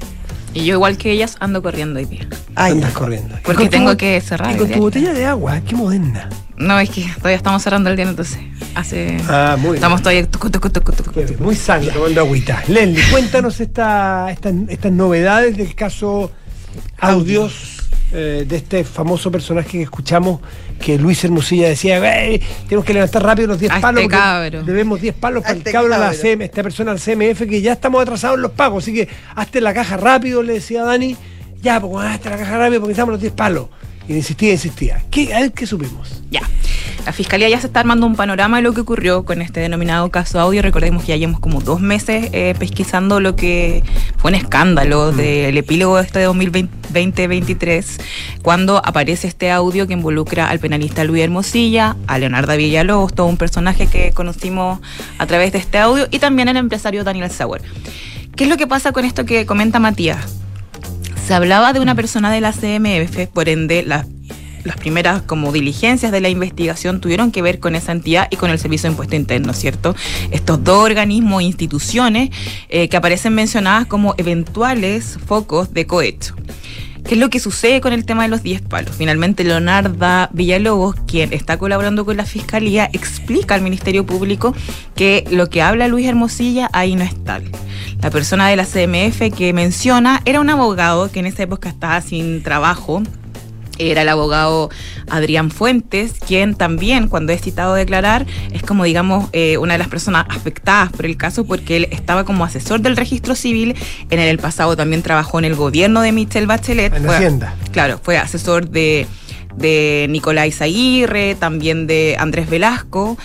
[0.54, 2.28] Y yo, igual que ellas, ando corriendo hoy día.
[2.54, 3.34] Ah, andas corriendo.
[3.42, 6.28] Porque tu tengo que cerrar Y con tu botella de agua, qué moderna.
[6.56, 8.38] No, es que todavía estamos cerrando el día, entonces.
[8.74, 9.16] Hace.
[9.28, 9.74] Ah, muy bien.
[9.76, 10.26] Estamos todavía.
[10.28, 11.44] tucu, tucu, tucu, tucu, Qué bien, tucu.
[11.44, 12.62] Muy sano, tomando agüita.
[12.68, 16.30] Leslie, cuéntanos esta, estas, estas novedades del caso
[16.98, 17.78] audios
[18.12, 20.40] eh, de este famoso personaje que escuchamos
[20.80, 24.02] que Luis Hermosilla decía, "Güey, tenemos que levantar rápido los 10 A palos.
[24.02, 24.62] este cabro".
[24.62, 26.12] Debemos 10 palos para el este cabro, a la.
[26.12, 28.84] CM, esta persona al CMF, que ya estamos atrasados en los pagos.
[28.84, 31.16] Así que hazte la caja rápido, le decía Dani.
[31.62, 33.68] Ya, pues hazte la caja rápido porque necesitamos los 10 palos.
[34.08, 35.02] Y insistía, insistía.
[35.10, 36.22] ¿Qué, a ver qué supimos.
[36.30, 36.42] Ya.
[37.06, 40.10] La fiscalía ya se está armando un panorama de lo que ocurrió con este denominado
[40.10, 40.62] caso audio.
[40.62, 43.82] Recordemos que ya llevamos como dos meses eh, pesquisando lo que
[44.16, 48.00] fue un escándalo del epílogo de este 2020-2023,
[48.42, 53.36] cuando aparece este audio que involucra al penalista Luis Hermosilla, a Leonardo Villalobos, todo un
[53.36, 54.80] personaje que conocimos
[55.18, 57.62] a través de este audio, y también al empresario Daniel Sauer.
[58.34, 60.43] ¿Qué es lo que pasa con esto que comenta Matías?
[61.26, 64.06] Se hablaba de una persona de la CMF, por ende la-
[64.64, 68.50] las primeras como diligencias de la investigación tuvieron que ver con esa entidad y con
[68.50, 69.94] el Servicio de Impuesto Interno, ¿cierto?
[70.30, 72.30] Estos dos organismos e instituciones
[72.68, 76.34] eh, que aparecen mencionadas como eventuales focos de cohecho.
[77.04, 78.96] ¿Qué es lo que sucede con el tema de los 10 palos?
[78.96, 84.54] Finalmente, Leonarda Villalobos, quien está colaborando con la Fiscalía, explica al Ministerio Público
[84.94, 87.44] que lo que habla Luis Hermosilla ahí no es tal.
[88.00, 92.00] La persona de la CMF que menciona era un abogado que en esa época estaba
[92.00, 93.02] sin trabajo,
[93.78, 94.70] era el abogado
[95.08, 99.78] Adrián Fuentes, quien también, cuando es citado a declarar, es como, digamos, eh, una de
[99.78, 103.74] las personas afectadas por el caso, porque él estaba como asesor del registro civil.
[104.10, 106.94] En el pasado también trabajó en el gobierno de Michelle Bachelet.
[106.94, 107.54] En Fue- Hacienda.
[107.72, 109.06] Claro, fue asesor de,
[109.56, 113.16] de Nicolás Aguirre, también de Andrés Velasco.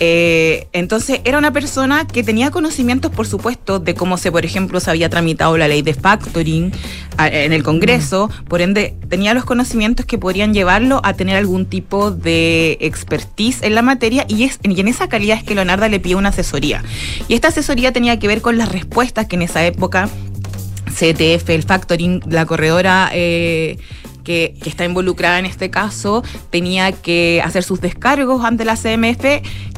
[0.00, 4.80] Eh, entonces, era una persona que tenía conocimientos, por supuesto, de cómo se, por ejemplo,
[4.80, 6.72] se había tramitado la ley de factoring
[7.18, 8.30] en el Congreso.
[8.48, 13.74] Por ende, tenía los conocimientos que podrían llevarlo a tener algún tipo de expertise en
[13.74, 16.82] la materia y, es, y en esa calidad es que Leonardo le pide una asesoría.
[17.26, 20.08] Y esta asesoría tenía que ver con las respuestas que en esa época
[20.88, 23.78] CTF, el factoring, la corredora eh,
[24.28, 29.24] que, está involucrada en este caso, tenía que hacer sus descargos ante la CMF,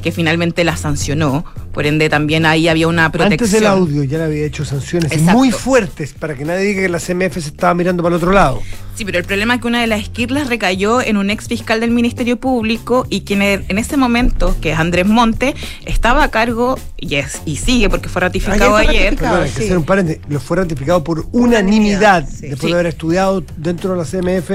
[0.02, 1.44] que finalmente la sancionó.
[1.72, 3.44] Por ende, también ahí había una protección.
[3.46, 5.38] Antes del audio ya le había hecho sanciones Exacto.
[5.38, 8.33] muy fuertes para que nadie diga que la CMF se estaba mirando para el otro
[8.33, 8.61] lado.
[8.96, 11.80] Sí, pero el problema es que una de las esquirlas recayó en un ex fiscal
[11.80, 15.54] del Ministerio Público y quien en ese momento, que es Andrés Monte,
[15.87, 19.30] estaba a cargo, y, es, y sigue porque fue ratificado Ayer fue ayer, ratificado.
[19.37, 19.64] Perdón, hay que sí.
[19.66, 20.22] hacer un paréntesis.
[20.28, 22.48] Lo fue ratificado por unanimidad, Unanimidad, sí.
[22.48, 22.66] después Sí.
[22.66, 24.50] de haber estudiado dentro de la CMF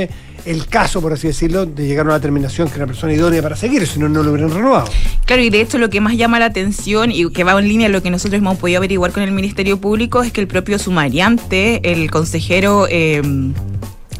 [0.45, 3.41] el caso, por así decirlo, de llegar a una determinación que era una persona idónea
[3.41, 4.87] para seguir, si no, no lo hubieran renovado.
[5.25, 7.87] Claro, y de hecho lo que más llama la atención y que va en línea
[7.87, 10.77] a lo que nosotros hemos podido averiguar con el Ministerio Público es que el propio
[10.77, 13.21] sumariante, el consejero, eh,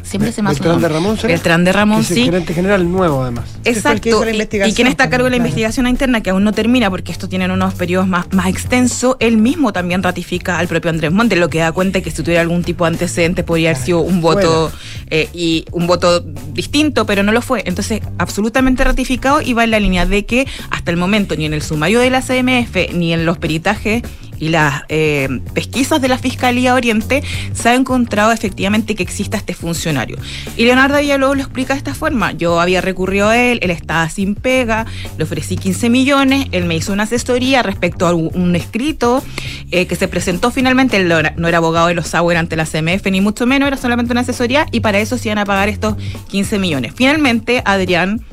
[0.06, 0.88] siempre se me hace Beltrán de.
[0.88, 1.28] Ramón, ¿será?
[1.28, 2.24] Beltrán de Ramón, Que es el sí.
[2.24, 3.44] gerente general nuevo, además.
[3.64, 4.24] Exacto.
[4.26, 5.48] Y- quien está a cargo de la claro.
[5.48, 9.36] investigación interna, que aún no termina, porque esto tienen unos periodos más, más extensos, él
[9.36, 12.62] mismo también ratifica al propio Andrés Montes, lo que da cuenta que si tuviera algún
[12.62, 14.70] tipo de antecedente podría haber sido un voto
[15.10, 17.62] eh, y un voto distinto, pero no lo fue.
[17.66, 21.54] Entonces, absolutamente ratificado y va en la línea de que hasta el momento ni en
[21.54, 24.02] el sumario de la CMF ni en los peritajes
[24.38, 27.22] y las eh, pesquisas de la Fiscalía Oriente
[27.52, 30.16] se ha encontrado efectivamente que exista este funcionario.
[30.56, 32.32] Y Leonardo Villalobos lo explica de esta forma.
[32.32, 36.76] Yo había recurrido a él, él estaba sin pega, le ofrecí 15 millones, él me
[36.76, 39.22] hizo una asesoría respecto a un, escrito
[39.70, 43.06] eh, que se presentó finalmente, él no era abogado de los Sauer ante la CMF,
[43.10, 45.96] ni mucho menos, era solamente una asesoría y para eso se iban a pagar estos
[46.28, 46.92] 15 millones.
[46.94, 48.24] Finalmente, Adrián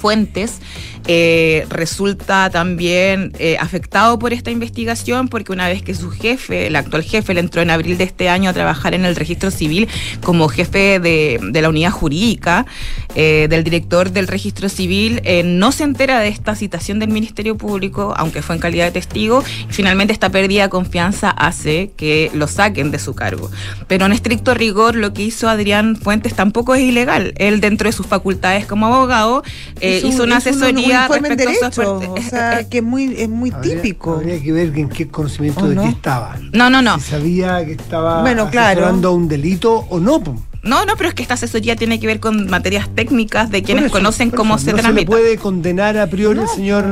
[0.00, 0.60] Fuentes
[1.06, 6.76] eh, resulta también eh, afectado por esta investigación porque una vez que su jefe, el
[6.76, 9.88] actual jefe, le entró en abril de este año a trabajar en el registro civil
[10.22, 12.66] como jefe de, de la unidad jurídica
[13.14, 17.56] eh, del director del registro civil, eh, no se entera de esta citación del Ministerio
[17.56, 22.30] Público, aunque fue en calidad de testigo, y finalmente esta pérdida de confianza hace que
[22.34, 23.50] lo saquen de su cargo.
[23.86, 27.34] Pero en estricto rigor, lo que hizo Adrián Fuentes tampoco es ilegal.
[27.36, 29.42] Él, dentro de sus facultades como abogado,
[29.80, 30.60] eh, Hizo un- hizo una hizo un- un
[30.94, 31.98] en derecho.
[31.98, 34.14] O sea, que es muy, es muy Habría- típico.
[34.14, 35.82] Habría que ver en qué conocimiento ¿O de no?
[35.82, 36.36] qué estaba.
[36.52, 36.98] No, no, no.
[37.00, 38.90] Si sabía que estaba Bueno, claro.
[39.12, 40.22] un delito o no.
[40.62, 43.84] No, no, pero es que esta asesoría tiene que ver con materias técnicas de quienes
[43.84, 45.00] eso, conocen cómo eso, se no tramita.
[45.00, 46.84] se le puede condenar a priori al señor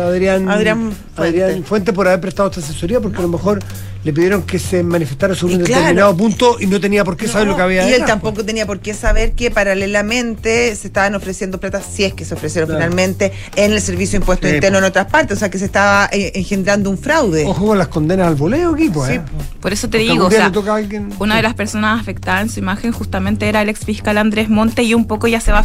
[0.00, 1.44] Adrián, Adrián Fuente.
[1.44, 3.60] Adrián Fuente por haber prestado esta asesoría porque a lo mejor
[4.02, 5.80] le pidieron que se manifestara sobre Y un claro.
[5.82, 8.44] determinado punto y no tenía por qué saber lo que había y él detrás, tampoco
[8.44, 12.68] tenía por qué saber que paralelamente se estaban ofreciendo plata, si es que se ofrecieron
[12.70, 12.80] Claro.
[12.82, 14.84] finalmente, en el servicio de impuesto Sí, interno po.
[14.84, 15.36] en otras partes.
[15.36, 17.44] O sea, que se estaba eh, engendrando un fraude.
[17.46, 19.06] Ojo con las condenas al voleo, equipo.
[19.06, 19.20] Sí, ¿eh?
[19.20, 19.60] po.
[19.60, 22.58] Por eso te Porque digo, o sea, alguien- una de las personas afectadas en su
[22.60, 25.64] imagen justamente era el ex fiscal Andrés Monte y un poco ya se va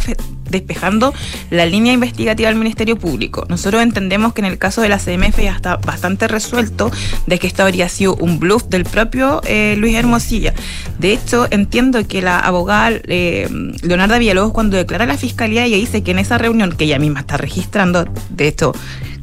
[0.50, 1.12] despejando
[1.50, 3.46] la línea investigativa del Ministerio Público.
[3.48, 6.90] Nosotros entendemos que en el caso de la CMF ya está bastante resuelto
[7.26, 10.52] de que esto habría sido un bluff del propio eh, Luis Hermosilla.
[10.98, 13.48] De hecho, entiendo que la abogada eh,
[13.82, 16.98] Leonarda Villalobos cuando declara a la fiscalía ella dice que en esa reunión que ella
[16.98, 18.72] misma está registrando, de hecho,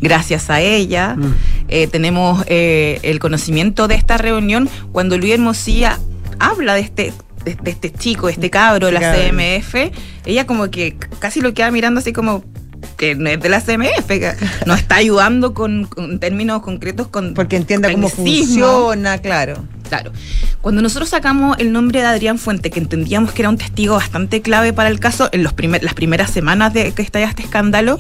[0.01, 1.33] gracias a ella, Mm.
[1.67, 5.99] eh, tenemos eh, el conocimiento de esta reunión cuando Luis Hermosilla
[6.39, 7.13] habla de este
[7.45, 9.13] de, de este chico, de este cabro de la.
[9.13, 9.75] CMF,
[10.25, 12.41] ella como que casi lo queda mirando así como
[12.97, 14.09] que no es de la CMF,
[14.65, 19.63] nos está ayudando con, con términos concretos con Porque entienda cómo funciona, claro.
[19.89, 20.11] Claro.
[20.61, 24.41] Cuando nosotros sacamos el nombre de Adrián Fuente, que entendíamos que era un testigo bastante
[24.41, 27.99] clave para el caso en los primer- las primeras semanas de que estalla este escándalo,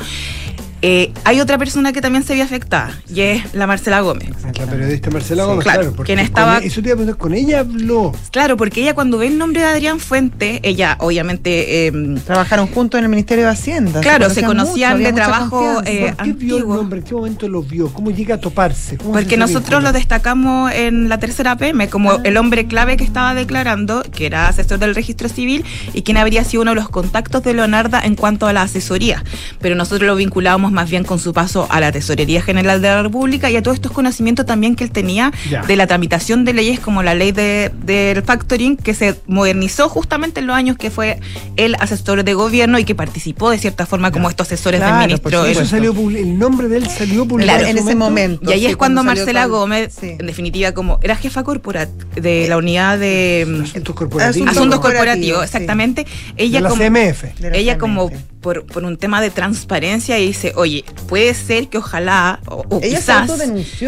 [0.83, 4.29] eh, hay otra persona que también se vio afectada, y es la Marcela Gómez.
[4.59, 5.95] La periodista Marcela Gómez, claro, claro.
[5.95, 8.11] porque quien con estaba- e- eso te iba a preguntar, con ella habló.
[8.31, 11.87] Claro, porque ella cuando ve el nombre de Adrián Fuente, ella obviamente...
[11.87, 11.91] eh,
[12.25, 14.01] Trabajaron juntos en el Ministerio de Hacienda.
[14.01, 16.75] Claro, se conocían de trabajo, eh, ¿Por qué vio el antiguo.
[16.75, 16.99] nombre?
[16.99, 17.91] ¿En qué momento lo vio?
[17.93, 18.97] ¿Cómo llega a toparse?
[18.97, 22.21] ¿Cómo Porque nosotros lo destacamos en la tercera PM como Ah.
[22.25, 26.43] el hombre clave que estaba declarando, que era asesor del registro civil y quien habría
[26.43, 29.23] sido uno de los contactos de Leonarda en cuanto a la asesoría.
[29.61, 33.01] Pero nosotros lo vinculábamos más bien con su paso a la Tesorería General de la
[33.03, 35.61] República y a todos estos conocimientos también que él tenía Ya.
[35.63, 40.39] de la tramitación de leyes como la ley de, del factoring que se modernizó justamente
[40.39, 41.19] en los años que fue
[41.55, 45.07] el asesor de gobierno y que participó de cierta forma como estos asesores Claro, del
[45.07, 45.45] ministro.
[45.45, 48.49] Eso salió el nombre de él salió publicado Claro, en ese momento.
[48.49, 50.15] Y ahí sí, es cuando, Marcela tal- Gómez, sí.
[50.19, 54.49] en definitiva, como era jefa corporativa de la unidad de Asuntos corporativos.
[54.49, 55.45] asuntos corporativos, corporativos, sí.
[55.45, 56.05] exactamente,
[56.35, 57.23] de ella la como CMF.
[57.39, 57.79] De la ella CMF.
[57.79, 58.11] como
[58.43, 62.79] por, por un tema de transparencia y dice, oye, puede ser que ojalá o, o
[62.83, 63.31] Ella quizás,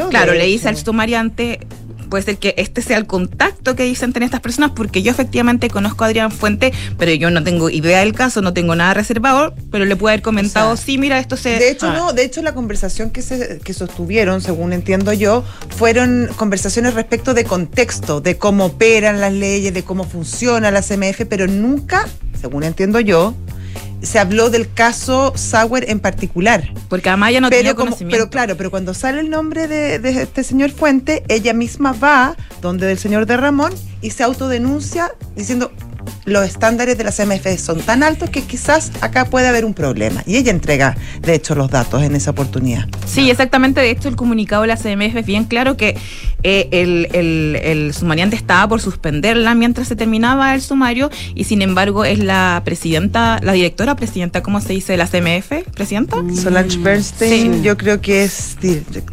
[0.10, 1.60] claro, le dice al sumariante
[2.10, 5.70] puede ser que este sea el contacto que dicen tener estas personas, porque yo efectivamente
[5.70, 9.54] conozco a Adrián Fuente, pero yo no tengo idea del caso, no tengo nada reservado,
[9.72, 11.50] pero le puede haber comentado, O sea, sí, mira, esto se...
[11.58, 11.96] De hecho, Ah.
[11.98, 15.44] no, de hecho la conversación que se que sostuvieron, según entiendo yo,
[15.76, 21.26] fueron conversaciones respecto de contexto, de cómo operan las leyes, de cómo funciona la CMF,
[21.28, 22.08] pero nunca,
[22.40, 23.34] según entiendo yo,
[24.06, 26.72] se habló del caso Sauer en particular.
[26.90, 28.18] Porque Amaya no tenía pero, como- conocimiento.
[28.18, 32.36] pero claro, pero cuando sale el nombre de, de este señor Fuente, ella misma va
[32.62, 35.72] donde del señor de Ramón y se autodenuncia diciendo
[36.26, 40.24] los estándares de la CMF son tan altos que quizás acá puede haber un problema.
[40.26, 42.88] Y ella entrega, de hecho, los datos en esa oportunidad.
[43.06, 43.82] Sí, exactamente.
[43.82, 45.98] De hecho, el comunicado de la CMF es bien claro que
[46.44, 51.62] eh, el, el, el sumariante estaba por suspenderla mientras se terminaba el sumario y sin
[51.62, 54.94] embargo es la presidenta, la directora presidenta, ¿cómo se dice?
[54.94, 56.18] de la CMF, presidenta.
[56.42, 57.62] Solange Bernstein, Sí.
[57.64, 58.58] yo creo que es...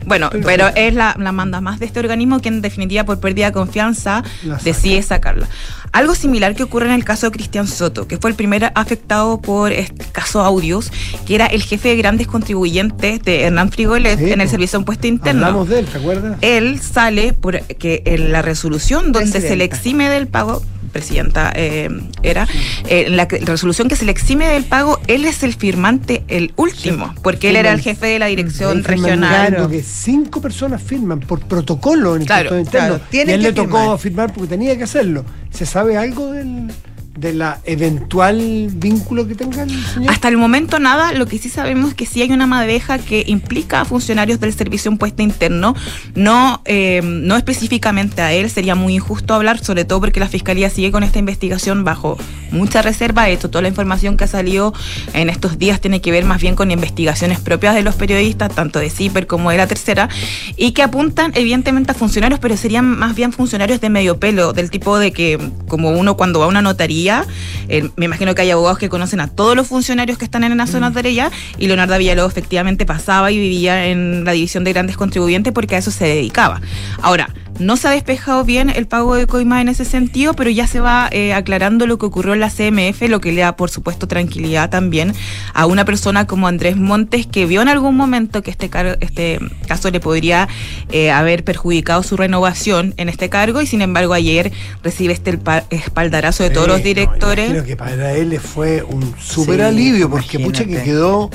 [0.06, 3.46] Bueno, Pero- es la, la manda más de este organismo que en definitiva por pérdida
[3.46, 4.22] de confianza
[4.64, 5.48] decide sacarla.
[5.92, 9.40] Algo similar que ocurre en el caso de Cristian Soto, que fue el primer afectado
[9.40, 10.90] por este caso Audios,
[11.26, 14.48] que era el jefe de grandes contribuyentes de Hernán Frigolet Sí, en el.
[14.48, 15.46] Servicio de Impuesto Interno.
[15.46, 16.38] Hablamos de él, ¿te acuerdas?
[16.40, 21.88] Él sale porque en la resolución donde se le exime del pago, presidenta eh,
[22.22, 22.46] era,
[22.88, 27.14] eh, la resolución que se le exime del pago, él es el firmante, el último,
[27.22, 29.54] porque él era el jefe de la dirección regional.
[29.54, 32.98] algo que cinco personas firman por protocolo en el Claro, interno.
[32.98, 33.98] claro, y él que le tocó firmar.
[33.98, 35.24] firmar porque tenía que hacerlo.
[35.50, 36.70] ¿Se sabe algo del,
[37.16, 40.10] de la eventual vínculo que tenga el señor?
[40.10, 43.24] Hasta el momento nada, lo que sí sabemos es que sí hay una madeja que
[43.26, 45.74] implica a funcionarios del servicio impuesto interno,
[46.14, 50.70] no, eh, no específicamente a él, sería muy injusto hablar, sobre todo porque la Fiscalía
[50.70, 52.16] sigue con esta investigación bajo
[52.50, 54.72] mucha reserva, de hecho toda la información que ha salido
[55.12, 58.78] en estos días tiene que ver más bien con investigaciones propias de los periodistas, tanto
[58.78, 60.08] de CIPER como de la tercera,
[60.56, 64.70] y que apuntan evidentemente a funcionarios, pero serían más bien funcionarios de medio pelo, del
[64.70, 67.01] tipo de que como uno cuando va a una notaría,
[67.68, 70.56] eh, me imagino que hay abogados que conocen a todos los funcionarios que están en
[70.56, 74.96] la zona notaría, y Leonardo Villalobos efectivamente pasaba y vivía en la división de grandes
[74.96, 76.60] contribuyentes porque a eso se dedicaba.
[77.00, 77.28] Ahora,
[77.62, 80.80] No se ha despejado bien el pago de coima en ese sentido, pero ya se
[80.80, 84.08] va eh, aclarando lo que ocurrió en la CMF, lo que le da, por supuesto,
[84.08, 85.14] tranquilidad también
[85.54, 88.68] a una persona como Andrés Montes, que vio en algún momento que este,
[89.00, 89.38] este
[89.68, 90.48] caso le podría
[90.90, 94.52] eh, haber perjudicado su renovación en este cargo y, sin embargo, ayer
[94.82, 95.38] recibe este
[95.70, 97.50] espaldarazo de todos los directores.
[97.50, 101.30] creo que para él fue un súper alivio, porque mucha que quedó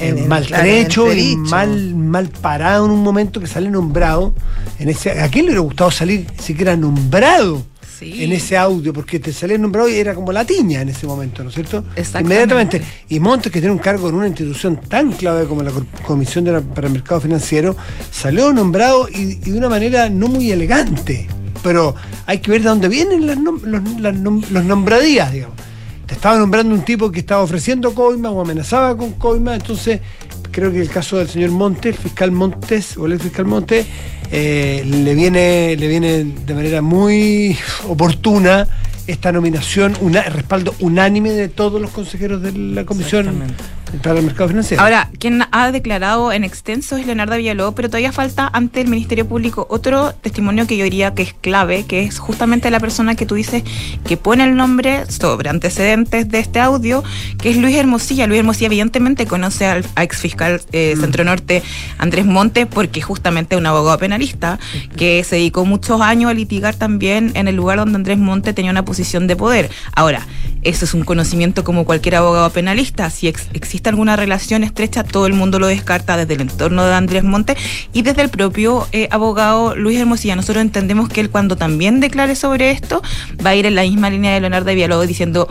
[0.00, 4.34] en maltrecho y mal, mal parado en un momento que sale nombrado.
[4.78, 7.64] En ese, ¿A quién le hubiera gustado salir siquiera nombrado?
[8.00, 11.42] en ese audio, porque te salía nombrado y era como la tiña en ese momento,
[11.42, 11.84] ¿no es cierto?
[12.20, 12.80] Inmediatamente.
[13.08, 15.72] Y Montes, que tiene un cargo en una institución tan clave como la
[16.06, 16.44] Comisión
[16.74, 17.76] para el Mercado Financiero,
[18.10, 21.26] salió nombrado y, de una manera no muy elegante.
[21.62, 21.94] Pero
[22.26, 25.67] hay que ver de dónde vienen los, los nombradías, digamos
[26.08, 30.00] te estaba nombrando un tipo que estaba ofreciendo coima o amenazaba con coima, entonces
[30.50, 33.86] creo que el caso del señor Montes, fiscal Montes, o el fiscal Montes,
[34.32, 38.66] eh, le, viene, le viene de manera muy oportuna
[39.06, 43.42] esta nominación, una, respaldo unánime de todos los consejeros de la comisión
[44.02, 44.82] para el mercado financiero.
[44.82, 49.26] Ahora, quien ha declarado en extenso es Leonardo Villalobos, pero todavía falta ante el Ministerio
[49.26, 53.26] Público otro testimonio que yo diría que es clave, que es justamente la persona que
[53.26, 53.62] tú dices
[54.04, 57.02] que pone el nombre sobre antecedentes de este audio,
[57.38, 58.26] que es Luis Hermosilla.
[58.26, 61.00] Luis Hermosilla evidentemente conoce al ex fiscal eh, mm.
[61.00, 61.62] Centro Norte
[61.98, 64.58] Andrés Montes porque justamente es un abogado penalista
[64.96, 68.70] que se dedicó muchos años a litigar también en el lugar donde Andrés Montes tenía
[68.70, 69.70] una posición de poder.
[69.94, 70.26] Ahora,
[70.62, 73.10] eso es un conocimiento como cualquier abogado penalista.
[73.10, 77.24] Si existe alguna relación estrecha, todo el mundo lo descarta desde el entorno de Andrés
[77.24, 77.56] Monte
[77.92, 80.36] y desde el propio eh, abogado Luis Hermosilla.
[80.36, 83.02] Nosotros entendemos que él cuando también declare sobre esto
[83.44, 85.48] va a ir en la misma línea de Leonardo Villalobos diciendo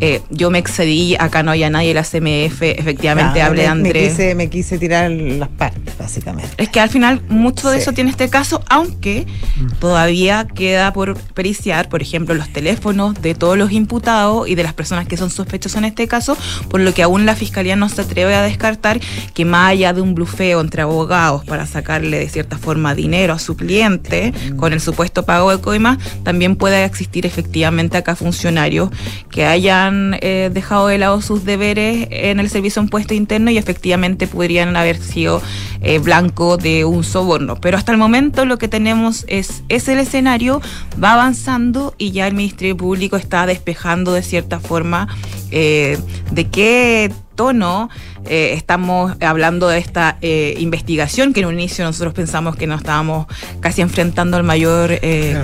[0.00, 4.36] eh, yo me excedí, acá no había nadie, la CMF efectivamente hable de Andrés.
[4.36, 6.50] Me quise, tirar las partes, básicamente.
[6.56, 9.26] Es que al final mucho de eso tiene este caso, aunque
[9.56, 9.66] mm.
[9.80, 14.74] todavía queda por periciar, por ejemplo, los teléfonos de todos los imputados y de las
[14.74, 16.36] personas que son sospechosas en este caso,
[16.68, 19.00] por lo que aún la fiscalía no se atreve a descartar
[19.34, 23.38] que más allá de un blufeo entre abogados para sacarle de cierta forma dinero a
[23.38, 24.56] su cliente mm.
[24.56, 28.90] con el supuesto pago de coima, también pueda existir efectivamente acá funcionarios
[29.30, 29.87] que hayan
[30.20, 34.98] eh, dejado de lado sus deberes en el servicio impuesto interno y efectivamente podrían haber
[34.98, 35.42] sido
[35.80, 37.56] eh, blanco de un soborno.
[37.60, 40.60] Pero hasta el momento lo que tenemos es, es el escenario,
[41.02, 45.08] va avanzando y ya el Ministerio Público está despejando de cierta forma
[45.50, 45.98] eh,
[46.30, 47.88] de qué tono
[48.26, 52.80] eh, estamos hablando de esta eh, investigación que en un inicio nosotros pensamos que nos
[52.80, 53.26] estábamos
[53.60, 54.98] casi enfrentando al mayor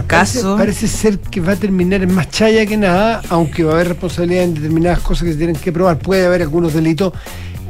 [0.06, 0.56] caso.
[0.56, 3.88] Parece, ser que va a terminar en más chaya que nada, aunque va a haber
[3.88, 5.98] responsabilidad en determinadas cosas que se tienen que probar.
[5.98, 7.12] Puede haber algunos delitos,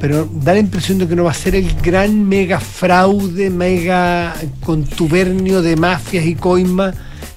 [0.01, 4.35] pero da la impresión de que no va a ser el gran mega fraude, mega
[4.61, 6.95] contubernio de mafias y coimas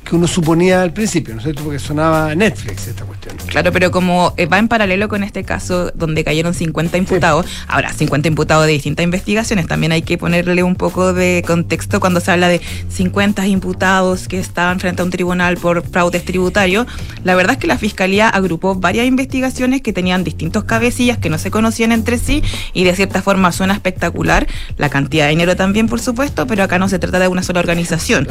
[0.07, 1.63] que uno suponía al principio, ¿no es cierto?
[1.63, 3.35] Porque sonaba Netflix esta cuestión.
[3.47, 7.91] Claro, pero como eh, va en paralelo con este caso donde cayeron 50 imputados, ahora
[7.91, 12.31] 50 imputados de distintas investigaciones, también hay que ponerle un poco de contexto cuando se
[12.31, 16.87] habla de 50 imputados que estaban frente a un tribunal por fraudes tributarios.
[17.23, 21.37] La verdad es que la Fiscalía agrupó varias investigaciones que tenían distintos cabecillas que no
[21.37, 22.43] se conocían entre sí
[22.73, 24.47] y de cierta forma suena espectacular.
[24.77, 27.59] La cantidad de dinero también, por supuesto, pero acá no se trata de una sola
[27.59, 28.27] organización.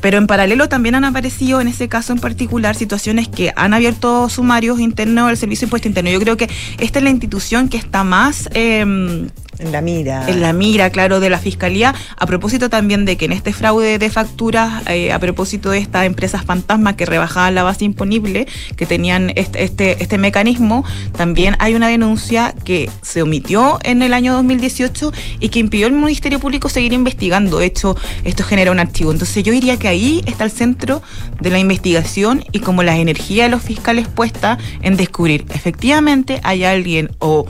[0.00, 3.74] Pero en paralelo también han han aparecido en ese caso en particular situaciones que han
[3.74, 6.10] abierto sumarios internos al Servicio de Impuesto Interno.
[6.10, 6.48] Yo creo que
[6.78, 8.48] esta es la institución que está más...
[8.54, 9.28] Eh,
[9.58, 10.28] en la mira.
[10.28, 11.94] En la mira, claro, de la Fiscalía.
[12.16, 16.04] A propósito también de que en este fraude de facturas, eh, a propósito de estas
[16.04, 18.46] empresas fantasmas que rebajaban la base imponible,
[18.76, 20.84] que tenían este, este, este, mecanismo,
[21.16, 25.92] también hay una denuncia que se omitió en el año 2018 y que impidió al
[25.92, 27.58] Ministerio Público seguir investigando.
[27.58, 29.12] De hecho, esto genera un archivo.
[29.12, 31.02] Entonces yo diría que ahí está el centro
[31.40, 36.64] de la investigación y como la energía de los fiscales puesta en descubrir efectivamente hay
[36.64, 37.46] alguien o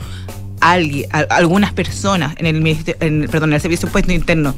[0.71, 4.55] alguien, algunas personas en el, en, perdón, en el Servicio Puesto Interno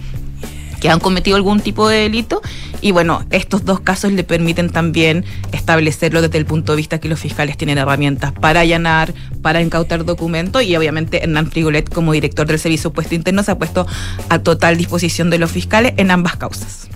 [0.79, 2.41] que han cometido algún tipo de delito
[2.81, 7.09] y bueno, estos dos casos le permiten también establecerlo desde el punto de vista que
[7.09, 12.45] los fiscales tienen herramientas para allanar, para incautar documentos y obviamente Hernán Frigolet como director
[12.45, 13.87] del Servicio Puesto Interno se ha puesto
[14.29, 16.87] a total disposición de los fiscales en ambas causas.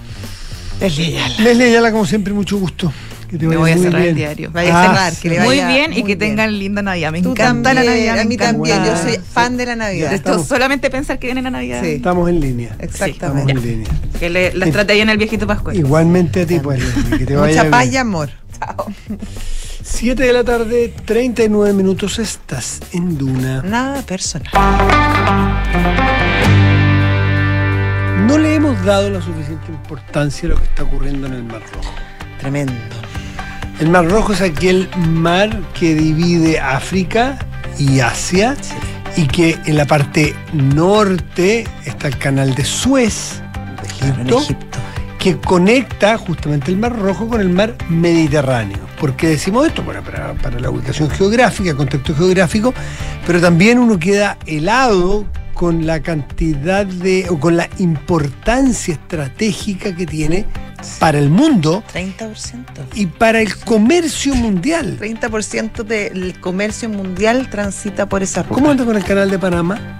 [1.39, 2.93] Leslie Ayala, como siempre, mucho gusto.
[3.37, 4.51] Me voy a cerrar el diario.
[4.51, 7.11] Vaya a cerrar, que le vaya Muy bien y que tengan linda Navidad.
[7.11, 8.19] Me encanta la Navidad.
[8.19, 10.13] A mí también, yo soy fan de la Navidad.
[10.13, 11.81] Esto, solamente pensar que viene la Navidad.
[11.83, 11.91] Sí.
[11.91, 12.75] Estamos en línea.
[12.79, 13.51] Exactamente.
[13.51, 13.89] Estamos en línea.
[14.19, 15.75] Que le, las trate bien el viejito Pascual.
[15.75, 16.83] Igualmente a ti, pues,
[17.17, 18.29] que te vaya Mucha paz y amor.
[18.59, 18.87] Chao.
[19.81, 23.63] 7 de la tarde, 39 minutos, estás en Duna.
[23.63, 24.51] Nada personal.
[28.27, 31.63] no le hemos dado la suficiente importancia a lo que está ocurriendo en el Mar
[31.73, 31.91] Rojo.
[32.39, 32.73] Tremendo.
[33.79, 37.39] El Mar Rojo es aquel mar que divide África
[37.77, 38.57] y Asia
[39.15, 43.41] y que en la parte norte está el canal de Suez,
[43.85, 44.77] Egipto, Egipto.
[45.17, 48.79] que conecta justamente el Mar Rojo con el mar Mediterráneo.
[48.99, 49.81] ¿Por qué decimos esto?
[49.81, 52.73] Bueno, para, para la ubicación geográfica, contexto geográfico,
[53.25, 60.05] pero también uno queda helado con la cantidad de, o con la importancia estratégica que
[60.05, 60.45] tiene
[60.99, 62.65] para el mundo 30%.
[62.95, 64.97] y para el comercio mundial.
[64.99, 68.55] 30% del comercio mundial transita por esa ruta.
[68.55, 69.97] ¿Cómo anda con el canal de Panamá?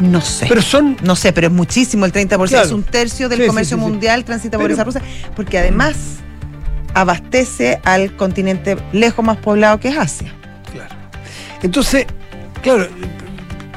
[0.00, 0.46] No sé.
[0.48, 2.48] Pero son no sé, pero es muchísimo, el 30%.
[2.48, 2.66] Claro.
[2.66, 3.88] Es un tercio del Sí, comercio sí, sí.
[3.90, 5.00] mundial transita por esa ruta.
[5.36, 5.94] Porque además
[6.94, 10.32] abastece al continente lejos más poblado que es Asia.
[10.72, 10.94] Claro.
[11.62, 12.06] Entonces,
[12.62, 12.88] claro,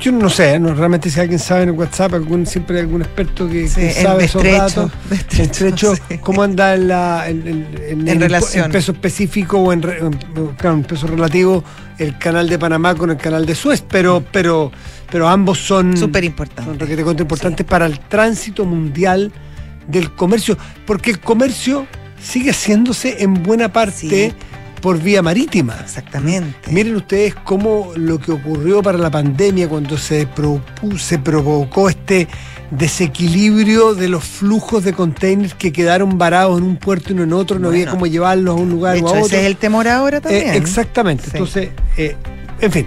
[0.01, 3.01] yo no sé, no, realmente si alguien sabe en el WhatsApp, algún, siempre hay algún
[3.01, 4.91] experto que, Sí, sabe esos datos.
[5.37, 6.17] estrecho, sí.
[6.19, 7.67] cómo anda en, la, en, en-
[8.01, 8.65] en- En relación.
[8.65, 9.81] en peso específico o en,
[10.57, 11.63] claro, peso relativo
[11.97, 14.71] el canal de Panamá con el canal de Suez, pero, pero,
[15.09, 16.77] pero ambos son Súper son importante.
[16.77, 19.31] requete contra importantes para el tránsito mundial
[19.87, 21.87] del comercio, porque el comercio
[22.21, 24.33] sigue haciéndose en buena parte Sí.
[24.85, 25.79] Por vía marítima.
[25.83, 26.71] Exactamente.
[26.71, 30.27] Miren ustedes cómo lo que ocurrió para la pandemia cuando se,
[30.99, 32.27] se provocó este
[32.69, 37.33] desequilibrio de los flujos de containers que quedaron varados en un puerto y no en
[37.33, 39.25] otro, no había cómo llevarlos a un lugar de o a otro.
[39.25, 40.49] ese es el temor ahora también.
[40.49, 41.23] Eh, exactamente.
[41.23, 41.29] Sí.
[41.33, 42.15] Entonces, eh,
[42.61, 42.85] en fin.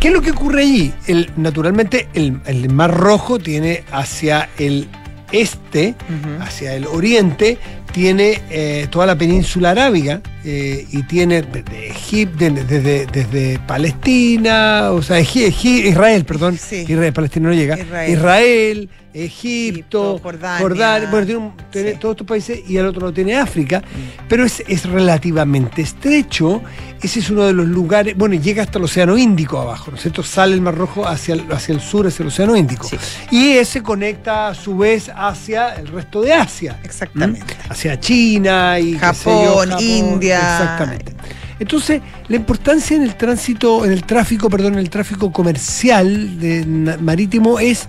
[0.00, 0.94] ¿Qué es lo que ocurre allí?
[1.06, 4.88] El, naturalmente, el, el Mar Rojo tiene hacia el
[5.34, 5.94] este,
[6.40, 7.58] hacia el oriente,
[7.94, 15.00] tiene eh, toda la península arábiga eh, y tiene desde Egipto, desde, desde Palestina, o
[15.00, 16.84] sea, Egi- Egi- Israel, perdón, Sí.
[16.88, 18.10] Israel, Palestina no llega, Israel.
[18.12, 20.20] Israel, Egipto, Egipto,
[20.58, 21.08] Jordania.
[21.10, 21.98] bueno, tiene, un- tiene Sí.
[22.00, 23.80] todos estos países y al otro lado tiene África,
[24.28, 26.62] pero es, es relativamente estrecho.
[27.00, 30.02] Ese es uno de los lugares, bueno, llega hasta el Océano Índico abajo, ¿no es
[30.02, 30.22] cierto?
[30.22, 32.88] Sale el Mar Rojo hacia el, hacia el sur, hacia el Océano Índico.
[32.88, 32.96] Sí.
[33.30, 36.80] Y ese conecta a su vez hacia el resto de Asia.
[36.82, 37.54] Exactamente.
[37.68, 37.72] ¿Mm?
[37.72, 40.38] Hacia China y yo, Japón, India.
[40.38, 41.12] Exactamente.
[41.60, 46.96] Entonces, la importancia en el tránsito, en el tráfico, perdón, en el tráfico comercial de-
[47.00, 47.86] marítimo es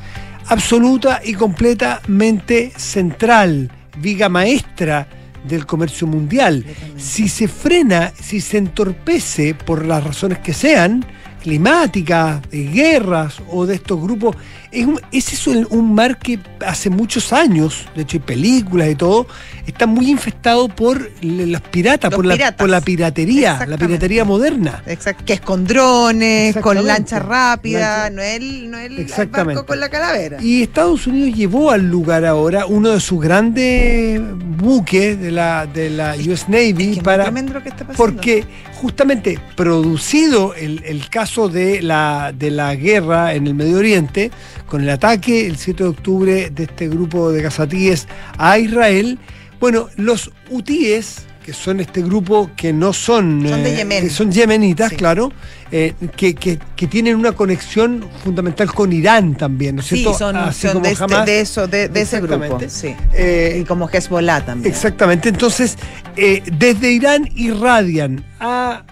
[0.47, 5.07] absoluta y completamente central, viga maestra
[5.47, 6.65] del comercio mundial.
[6.97, 11.05] Si se frena, si se entorpece por las razones que sean,
[11.41, 14.35] climáticas, de guerras o de estos grupos,
[14.75, 18.89] es un, ese es un, un mar que hace muchos años, de hecho hay películas
[18.89, 19.27] y todo,
[19.65, 24.83] está muy infestado por l- los piratas, por, la, por la piratería, la piratería moderna.
[24.85, 28.99] Exacto, que es con drones, con lancha rápida, Lancha- no es el, no es el
[28.99, 29.55] Exactamente.
[29.55, 30.37] barco con la calavera.
[30.41, 34.21] Y Estados Unidos llevó al lugar ahora uno de sus grandes
[34.57, 37.97] buques de la, de la US Navy Es que para, tremendo lo que está pasando.
[37.97, 38.45] porque
[38.81, 44.31] justamente producido el, el caso de la, de la guerra en el Medio Oriente,
[44.67, 48.07] con el ataque el 7 de octubre de este grupo de cazatíes
[48.37, 49.19] a Israel,
[49.59, 53.45] bueno, los hutíes, que son este grupo que no son...
[53.47, 54.03] Son de eh, Yemen.
[54.03, 54.95] que son yemenitas, Sí.
[54.95, 55.31] claro,
[55.71, 60.17] eh, que, que- que tienen una conexión fundamental con Irán también, ¿no es sí, cierto?
[60.17, 62.59] son, Así son como de, este- de eso, de, de ese grupo.
[62.67, 62.95] Sí.
[63.13, 64.73] Eh, y como Hezbollah también.
[64.73, 65.77] Exactamente, entonces
[66.15, 68.83] eh, desde Irán irradian a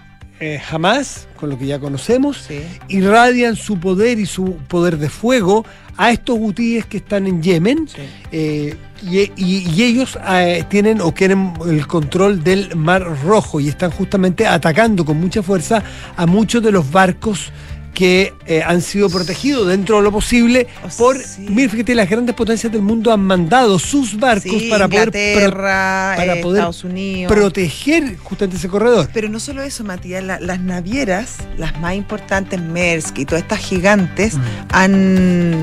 [0.44, 2.60] eh, Hamas, con lo que ya conocemos, Sí.
[2.88, 5.64] irradian su poder y su poder de fuego
[5.96, 8.02] a estos hutíes que están en Yemen Sí.
[8.32, 13.68] eh, y, y- y ellos eh, tienen o quieren el control del Mar Rojo y
[13.68, 15.82] están justamente atacando con mucha fuerza
[16.16, 17.50] a muchos de los barcos
[17.94, 21.46] que eh, han sido protegidos dentro de lo posible Oh, por, sí.
[21.48, 25.20] mira, fíjate, las grandes potencias del mundo han mandado sus barcos Sí, para poder pro-
[25.20, 27.32] Inglaterra, para eh, poder Estados Unidos.
[27.32, 29.08] proteger justamente ese corredor.
[29.14, 33.60] Pero no solo eso, Matías, la- las navieras, las más importantes, Maersk y todas estas
[33.60, 34.34] gigantes,
[34.72, 35.62] han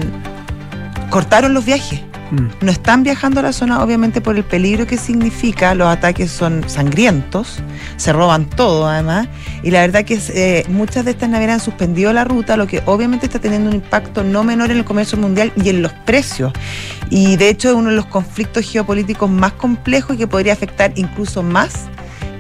[1.09, 1.99] cortaron los viajes.
[2.31, 2.65] Mm.
[2.65, 5.75] No están viajando a la zona, obviamente, por el peligro que significa.
[5.75, 7.59] Los ataques son sangrientos,
[7.97, 9.27] se roban todo, además.
[9.63, 12.81] Y la verdad que eh, muchas de estas navieras han suspendido la ruta, lo que
[12.85, 16.53] obviamente está teniendo un impacto no menor en el comercio mundial y en los precios.
[17.09, 20.93] Y de hecho, es uno de los conflictos geopolíticos más complejos y que podría afectar
[20.95, 21.89] incluso más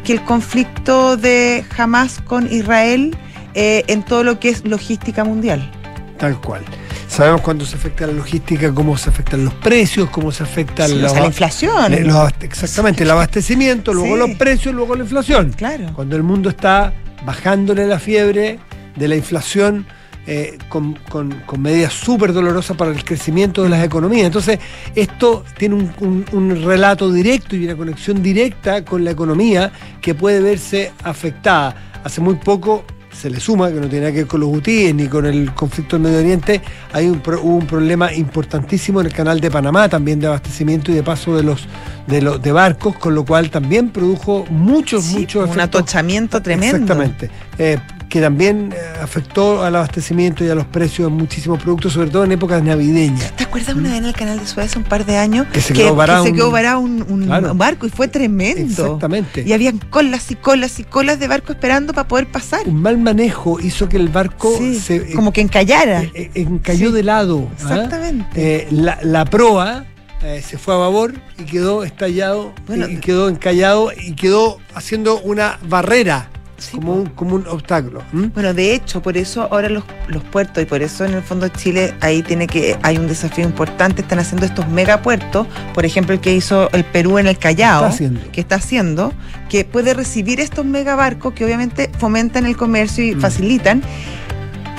[0.03, 3.15] que el conflicto de Hamas con Israel
[3.53, 5.69] eh, en todo lo que es logística mundial.
[6.17, 6.63] Tal cual.
[7.11, 10.93] Sabemos cuándo se afecta la logística, cómo se afectan los precios, cómo se afecta Sí,
[11.03, 12.07] o sea, la inflación.
[12.07, 14.19] los exactamente, el abastecimiento, luego Sí.
[14.19, 15.51] los precios, luego la inflación.
[15.51, 15.91] Claro.
[15.93, 16.93] Cuando el mundo está
[17.25, 18.59] bajándole la fiebre
[18.95, 19.85] de la inflación,
[20.25, 24.27] eh, con, con- con medidas súper dolorosas para el crecimiento de las economías.
[24.27, 24.59] Entonces,
[24.95, 30.13] esto tiene un, un- un relato directo y una conexión directa con la economía que
[30.15, 31.75] puede verse afectada.
[32.05, 34.95] Hace muy poco se le suma, que no tiene nada que ver con los hutíes
[34.95, 36.61] ni con el conflicto del Medio Oriente,
[36.93, 40.91] hay un, pro- hubo un problema importantísimo en el canal de Panamá, también de abastecimiento
[40.91, 41.67] y de paso de los
[42.07, 46.41] de, los, de barcos, con lo cual también produjo muchos, Sí, muchos un efectos atochamiento
[46.41, 46.77] tremendo.
[46.77, 47.29] Exactamente.
[47.57, 47.77] Eh,
[48.11, 52.25] que también eh, afectó al abastecimiento y a los precios de muchísimos productos, sobre todo
[52.25, 53.33] en épocas navideñas.
[53.37, 55.61] ¿Te acuerdas una vez en el canal de Suez hace un par de años Que
[55.61, 57.55] se quedó varado se un- quedó varado un, un Claro.
[57.55, 58.61] barco y fue tremendo?
[58.83, 59.43] Exactamente.
[59.47, 62.67] Y habían colas y colas y colas de barco esperando para poder pasar.
[62.67, 66.03] Un mal manejo hizo que el barco Sí, se eh, como que encallara.
[66.03, 67.47] eh, eh, encalló Sí, de lado.
[67.49, 67.53] ¿ah?
[67.61, 68.27] exactamente.
[68.35, 69.85] Eh, la, la proa
[70.21, 75.19] eh, se fue a babor y quedó estallado, Bueno, y quedó encallado y quedó haciendo
[75.21, 76.29] una barrera,
[76.61, 78.01] Sí, como, un, como un obstáculo.
[78.11, 81.47] Bueno, de hecho, por eso ahora los, los puertos y por eso en el fondo
[81.47, 84.03] Chile ahí tiene que hay un desafío importante.
[84.03, 88.09] Están haciendo estos megapuertos, por ejemplo, el que hizo el Perú en el Callao, Está
[88.31, 89.11] que está haciendo,
[89.49, 93.21] que puede recibir estos megabarcos que obviamente fomentan el comercio y Mm.
[93.21, 93.81] facilitan.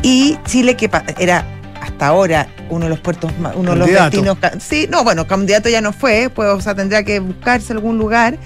[0.03, 1.45] Y Chile, que era
[1.81, 4.39] hasta ahora uno de los puertos, uno de los destinos.
[4.61, 8.39] Sí, no, bueno, candidato ya no fue, pues, o sea, tendría que buscarse algún lugar.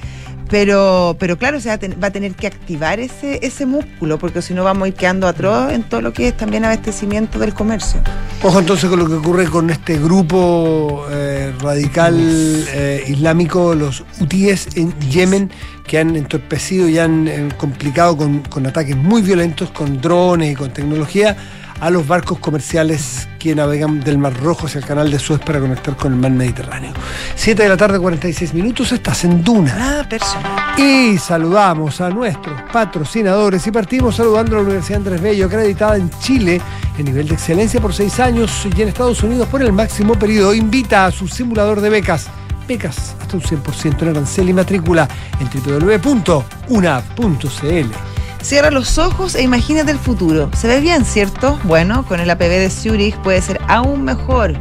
[0.48, 4.42] Pero, pero claro, o sea, ten- va a tener que activar ese, ese músculo, porque
[4.42, 7.52] si no vamos a ir quedando atroz en todo lo que es también abastecimiento del
[7.52, 8.00] comercio.
[8.42, 14.68] Ojo entonces con lo que ocurre con este grupo eh, radical eh, islámico, los hutíes
[14.76, 15.50] en Yemen,
[15.86, 20.54] que han entorpecido y han eh, complicado con, con ataques muy violentos, con drones y
[20.54, 21.36] con tecnología,
[21.80, 25.60] a los barcos comerciales que navegan del Mar Rojo hacia el canal de Suez para
[25.60, 26.92] conectar con el mar Mediterráneo.
[27.34, 29.74] 7 de la tarde, 46 minutos, estás en Duna.
[29.74, 30.78] Nada personal.
[30.78, 36.10] Y saludamos a nuestros patrocinadores y partimos saludando a la Universidad Andrés Bello, acreditada en
[36.20, 36.60] Chile
[36.98, 40.54] en nivel de excelencia por seis años y en Estados Unidos por el máximo periodo.
[40.54, 42.28] Invita a su simulador de becas.
[42.66, 45.08] Becas hasta un 100% en arancel y matrícula
[45.38, 46.36] en www.una.cl.
[48.42, 50.50] Cierra los ojos e imagínate el futuro.
[50.56, 51.58] Se ve bien, ¿cierto?
[51.64, 54.54] Bueno, con el APB de Zurich puede ser aún mejor,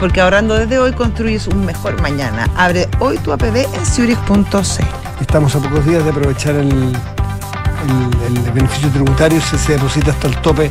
[0.00, 2.48] porque ahorrando desde hoy construyes un mejor mañana.
[2.56, 4.82] Abre hoy tu APB en zurich.c.
[5.20, 10.26] Estamos a pocos días de aprovechar el, el- el beneficio tributario, se, se deposita hasta
[10.28, 10.66] el tope,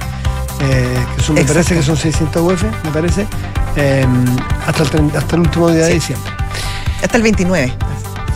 [0.62, 1.54] eh, que son, me Exacto.
[1.54, 3.26] parece que son 600 UF, me parece,
[3.78, 4.06] eh,
[4.68, 6.32] hasta, el, tren- hasta el último día de diciembre.
[7.02, 7.74] Hasta el 29.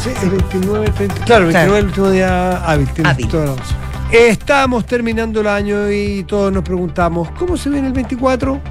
[0.02, 1.26] Sí, el 29, 30.
[1.26, 1.74] Claro, el 29 Claro.
[1.76, 3.28] es el último día hábil, tienes Hábil.
[3.28, 3.83] toda la razón.
[4.14, 8.62] Estamos terminando el año y todos nos preguntamos, ¿cómo se viene el 24?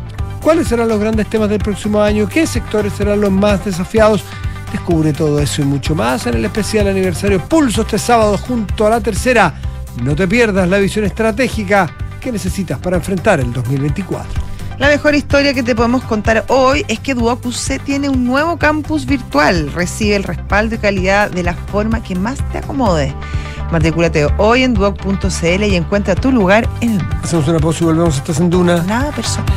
[0.41, 2.29] ¿Cuáles serán los grandes temas del próximo año?
[2.29, 4.23] ¿Qué sectores serán los más desafiados?
[4.71, 8.91] Descubre todo eso y mucho más en el especial aniversario Pulso este sábado junto a
[8.91, 9.53] la tercera.
[10.01, 14.41] No te pierdas la visión estratégica que necesitas para enfrentar el 2024.
[14.79, 18.59] La mejor historia que te podemos contar hoy es que Duoc UC tiene un nuevo
[18.59, 19.73] campus virtual.
[19.73, 23.13] Recibe el respaldo y calidad de la forma que más te acomode.
[23.73, 27.17] Matricúlate hoy en duoc.cl y encuentra tu lugar en el mundo.
[27.25, 28.83] Hacemos una pausa y volvemos a Estás en Duna.
[28.83, 29.51] Nada personal.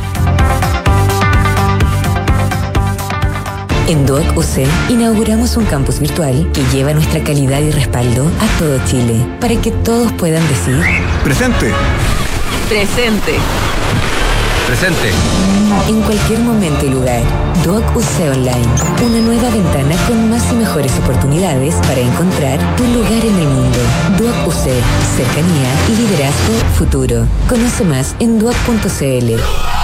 [3.88, 8.78] En Duoc UC inauguramos un campus virtual que lleva nuestra calidad y respaldo a todo
[8.86, 10.82] Chile para que todos puedan decir
[11.22, 11.72] Presente.
[12.68, 13.34] presente
[14.66, 15.12] Presente.
[15.88, 17.22] en cualquier momento y lugar.
[17.64, 18.66] Duoc UC Online,
[19.04, 23.78] una nueva ventana con más y mejores oportunidades para encontrar tu lugar en el mundo.
[24.18, 24.64] Duoc UC,
[25.16, 27.26] cercanía y liderazgo futuro.
[27.48, 29.75] Conoce más en duoc.cl.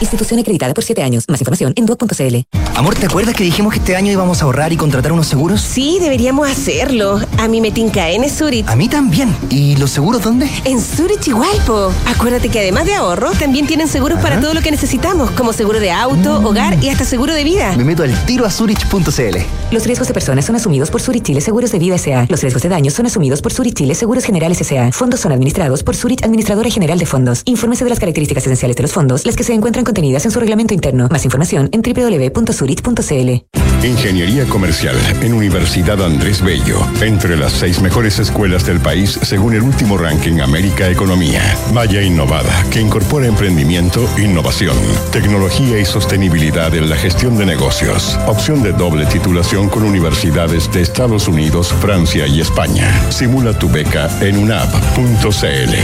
[0.00, 1.24] Institución acreditada por 7 años.
[1.28, 2.36] Más información en duoc.cl.
[2.74, 5.60] Amor, ¿te acuerdas que dijimos que este año íbamos a ahorrar y contratar unos seguros?
[5.60, 7.20] Sí, deberíamos hacerlo.
[7.38, 8.66] A mí me tinca en Zurich.
[8.68, 9.36] A mí también.
[9.50, 10.48] ¿Y los seguros dónde?
[10.64, 11.92] En Zurich igual, po.
[12.06, 15.80] Acuérdate que además de ahorro, también tienen seguros para todo lo que necesitamos, como seguro
[15.80, 17.76] de auto, hogar y hasta seguro de vida.
[17.76, 19.36] Me meto al tiro a Zurich.cl.
[19.70, 22.26] Los riesgos de personas son asumidos por Zurich Chile Seguros de Vida S.A.
[22.28, 24.92] Los riesgos de daños son asumidos por Zurich Chile Seguros Generales S.A.
[24.92, 27.42] Fondos son administrados por Zurich Administradora General de Fondos.
[27.44, 30.38] Infórmese de las características esenciales de los fondos, las que se encuentran contenidas en su
[30.38, 31.08] reglamento interno.
[31.10, 33.60] Más información en www.zurich.cl.
[33.82, 36.78] Ingeniería Comercial en Universidad Andrés Bello.
[37.00, 41.42] Entre las seis mejores escuelas del país según el último ranking América Economía.
[41.72, 44.76] Maya Innovada, que incorpora emprendimiento, innovación,
[45.12, 48.18] tecnología y sostenibilidad en la gestión de negocios.
[48.26, 53.10] Opción de doble titulación con universidades de Estados Unidos, Francia y España.
[53.10, 55.74] Simula tu beca en unap.cl.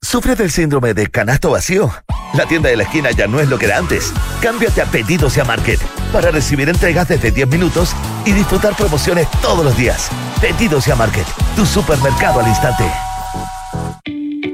[0.00, 1.92] ¿Sufres del síndrome de canasto vacío?
[2.34, 4.12] La tienda de la esquina ya no es lo que era antes.
[4.40, 5.80] Cámbiate a Pedidos y a Market
[6.12, 7.90] para recibir entregas desde 10 minutos
[8.24, 10.08] y disfrutar promociones todos los días.
[10.40, 11.26] Pedidos a Market,
[11.56, 12.84] tu supermercado al instante.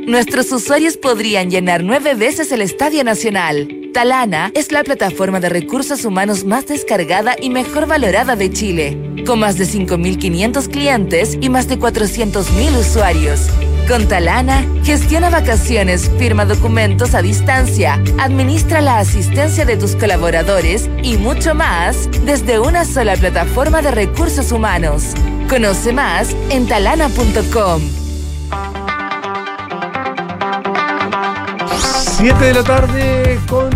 [0.06, 3.68] nuestros usuarios podrían llenar nueve veces el Estadio Nacional.
[3.92, 8.96] Talana es la plataforma de recursos humanos más descargada y mejor valorada de Chile,
[9.26, 13.50] con más de 5.500 clientes y más de 400.000 usuarios.
[13.88, 21.18] Con Talana, gestiona vacaciones, firma documentos a distancia, administra la asistencia de tus colaboradores y
[21.18, 25.14] mucho más desde una sola plataforma de recursos humanos.
[25.48, 27.80] Conoce más en talana.com.
[32.18, 33.70] 7 de la tarde con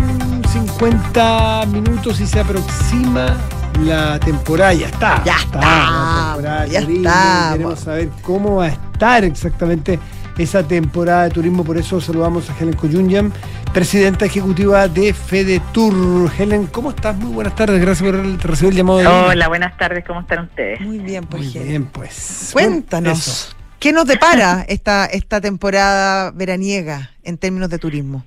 [0.51, 3.37] 50 minutos y se aproxima
[3.85, 4.73] la temporada.
[4.73, 5.23] Ya está.
[5.23, 5.59] Ya está.
[5.59, 7.49] está, la temporada ya está.
[7.53, 9.99] Queremos saber cómo va a estar exactamente
[10.37, 11.63] esa temporada de turismo.
[11.63, 13.33] Por eso saludamos a Helen Coyunyan,
[13.73, 16.31] presidenta ejecutiva de FedeTour.
[16.37, 17.15] Helen, ¿cómo estás?
[17.17, 17.81] Muy buenas tardes.
[17.81, 20.79] Gracias por recibir el llamado de Hola, buenas tardes, ¿cómo están ustedes?
[20.81, 21.43] Muy bien, pues.
[21.43, 21.67] Muy Helen.
[21.67, 22.49] bien, pues.
[22.53, 23.27] Cuéntanos.
[23.27, 23.55] Eso.
[23.79, 28.23] ¿Qué nos depara esta, esta temporada veraniega en términos de turismo?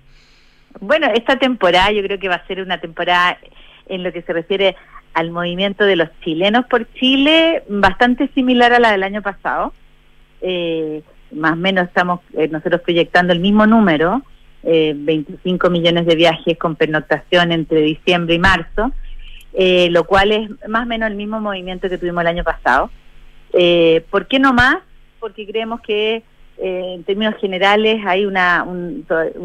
[0.80, 3.38] Bueno, esta temporada yo creo que va a ser una temporada
[3.86, 4.74] en lo que se refiere
[5.14, 9.72] al movimiento de los chilenos por Chile bastante similar a la del año pasado.
[10.40, 14.22] Eh, más o menos estamos eh, nosotros proyectando el mismo número,
[14.62, 18.92] eh, 25 millones de viajes con pernoctación entre diciembre y marzo,
[19.52, 22.90] eh, lo cual es más o menos el mismo movimiento que tuvimos el año pasado.
[23.52, 24.78] Eh, ¿Por qué no más?
[25.20, 26.22] Porque creemos que
[26.58, 29.04] eh, en términos generales hay una, un,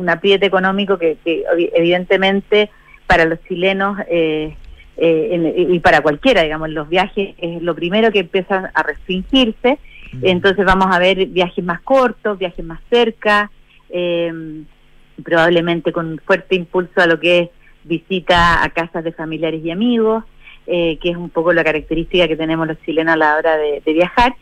[0.09, 2.69] apriete económico que, que evi- evidentemente
[3.07, 4.55] para los chilenos eh,
[5.01, 9.79] y para cualquiera, digamos, los viajes es lo primero que empieza a restringirse.
[10.21, 13.51] Entonces vamos a ver viajes más cortos, viajes más cerca,
[13.89, 14.63] eh,
[15.23, 17.49] probablemente con un fuerte impulso a lo que es
[17.83, 20.23] visita a casas de familiares y amigos,
[20.67, 23.81] eh, que es un poco la característica que tenemos los chilenos a la hora de,
[23.85, 24.35] de viajar.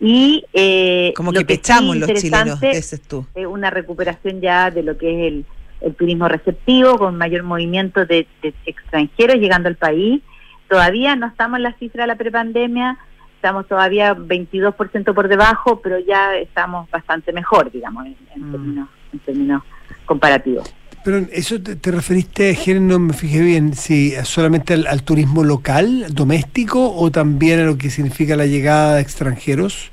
[0.00, 3.26] Y eh, Como lo que sí pechamos los chilenos, interesante dices tú.
[3.34, 5.44] es una recuperación ya de lo que es el,
[5.80, 10.22] el turismo receptivo, con mayor movimiento de, de extranjeros llegando al país.
[10.68, 12.98] Todavía no estamos en la cifra de la prepandemia,
[13.46, 18.50] estamos todavía 22% por debajo, pero ya estamos bastante mejor, digamos, en, en Mm.
[18.50, 19.62] términos, en términos
[20.04, 20.74] comparativos.
[21.04, 25.44] Pero eso te, te referiste, Helen, no me fijé bien, si solamente al, al turismo
[25.44, 29.92] local, doméstico, o también a lo que significa la llegada de extranjeros.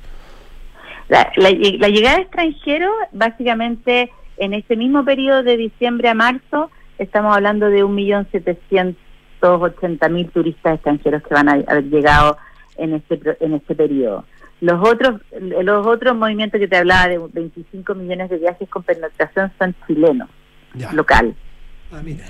[1.08, 6.72] La, la, la llegada de extranjeros, básicamente en este mismo periodo de diciembre a marzo,
[6.98, 12.36] estamos hablando de 1.780.000 turistas extranjeros que van a haber llegado
[12.76, 14.24] en este, pro- en este periodo.
[14.60, 19.52] Los otros, los otros movimientos que te hablaba de 25 millones de viajes con pernoctación
[19.58, 20.28] son chilenos,
[20.74, 20.92] Ya.
[20.92, 21.34] local.
[21.92, 22.24] Ah, mira.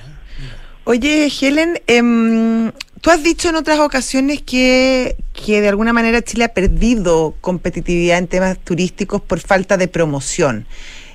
[0.87, 2.71] Oye, Helen, em,
[3.01, 8.19] tú has dicho en otras ocasiones que, que de alguna manera Chile ha perdido competitividad
[8.19, 10.67] en temas turísticos por falta de promoción.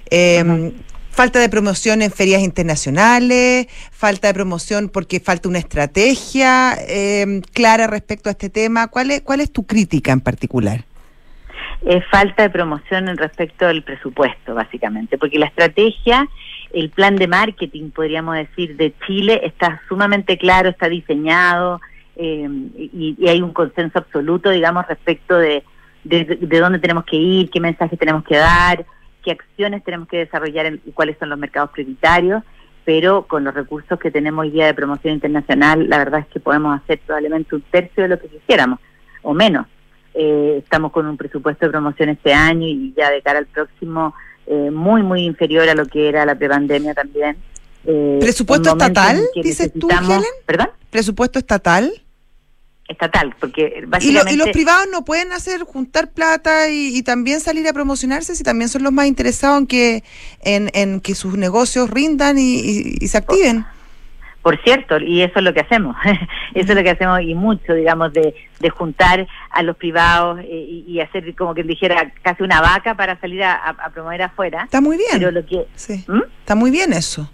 [0.09, 0.71] Em,
[1.19, 7.87] Falta de promoción en ferias internacionales, falta de promoción porque falta una estrategia em, clara
[7.87, 8.87] respecto a este tema.
[8.87, 10.85] ¿Cuál es, ¿Cuál es tu crítica en particular?
[11.85, 16.25] es falta de promoción en respecto al presupuesto, básicamente, porque la estrategia,
[16.71, 21.81] el plan de marketing, podríamos decir, de Chile está sumamente claro, está diseñado
[22.15, 22.47] eh,
[22.77, 25.65] y, y hay un consenso absoluto, digamos, respecto de,
[26.05, 28.85] de, de dónde tenemos que ir, qué mensajes tenemos que dar,
[29.23, 32.43] qué acciones tenemos que desarrollar en- y cuáles son los mercados prioritarios,
[32.85, 36.39] pero con los recursos que tenemos hoy día de promoción internacional, la verdad es que
[36.39, 38.79] podemos hacer probablemente un tercio de lo que quisiéramos,
[39.21, 39.67] o menos.
[40.15, 44.13] Eh, estamos con un presupuesto de promoción este año y ya de cara al próximo
[44.47, 47.37] eh, muy, muy inferior a lo que era la prepandemia también.
[47.85, 50.23] Eh, ¿Presupuesto estatal, dices tú, Helen?
[50.47, 50.69] ¿Perdón?
[50.89, 51.91] ¿Presupuesto estatal?
[52.89, 54.33] Estatal, porque ¿Y, lo- básicamente...
[54.33, 58.43] y los privados no pueden hacer juntar plata y, y también salir a promocionarse si
[58.43, 60.03] también son los más interesados en que,
[60.41, 62.55] en, en que sus negocios rindan y,
[62.99, 63.65] y- se activen?
[64.41, 65.95] Por cierto, y eso es lo que hacemos,
[66.55, 70.85] eso es lo que hacemos y mucho, digamos, de, de juntar a los privados y,
[70.87, 74.63] y hacer como que dijera casi una vaca para salir a, a- a promover afuera.
[74.63, 75.09] Está muy bien.
[75.13, 76.03] Pero lo que Sí.
[76.07, 76.21] ¿Mm?
[76.39, 77.29] Está muy bien eso.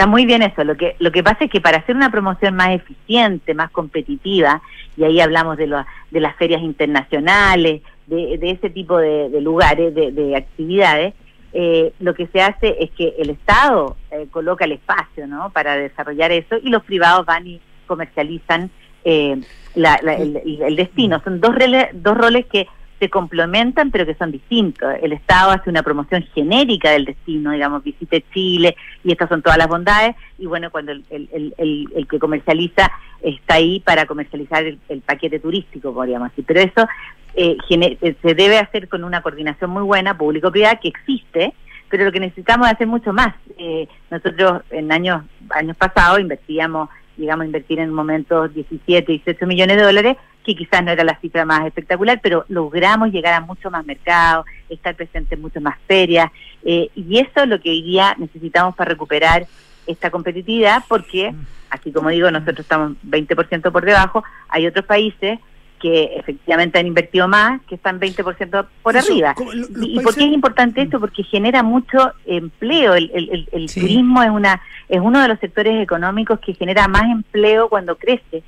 [0.00, 0.64] Está muy bien eso.
[0.64, 4.62] Lo que lo que pasa es que para hacer una promoción más eficiente, más competitiva,
[4.96, 9.94] y ahí hablamos de, lo- de las ferias internacionales, de, de ese tipo de, lugares,
[9.94, 11.12] de, de actividades,
[11.52, 15.50] eh, lo que se hace es que el Estado eh, coloca el espacio ¿no?
[15.50, 18.70] para desarrollar eso y los privados van y comercializan
[19.04, 19.38] eh,
[19.74, 21.20] la- el destino.
[21.22, 22.66] Son dos, rele- dos roles que
[23.00, 24.88] se complementan pero que son distintos.
[25.02, 29.58] El Estado hace una promoción genérica del destino, digamos, visite Chile y estas son todas
[29.58, 31.54] las bondades y bueno, cuando el, el- el-
[31.96, 32.92] el- que comercializa
[33.22, 36.44] está ahí para comercializar el, paquete turístico, podríamos decir.
[36.46, 36.86] Pero eso
[37.34, 41.54] eh, eh, se debe hacer con una coordinación muy buena, público-privada, que existe,
[41.88, 43.34] pero lo que necesitamos es hacer mucho más.
[43.58, 46.88] Eh, nosotros en años años pasados invertíamos,
[47.20, 51.18] llegamos a invertir en momentos 17, 18 millones de dólares, que quizás no era la
[51.20, 55.78] cifra más espectacular, pero logramos llegar a mucho más mercados, estar presentes en muchas más
[55.86, 56.30] ferias,
[56.64, 59.46] eh, y eso es lo que hoy día necesitamos para recuperar
[59.86, 61.34] esta competitividad, porque,
[61.68, 65.38] así como digo, nosotros estamos 20% por debajo, hay otros países
[65.80, 69.34] que efectivamente han invertido más, que están 20% por arriba.
[69.80, 71.00] ¿Y, por qué es importante esto?
[71.00, 72.94] Porque genera mucho empleo.
[72.94, 74.60] El, el, el, turismo es una
[74.90, 78.42] es uno de los sectores económicos que genera más empleo cuando crece.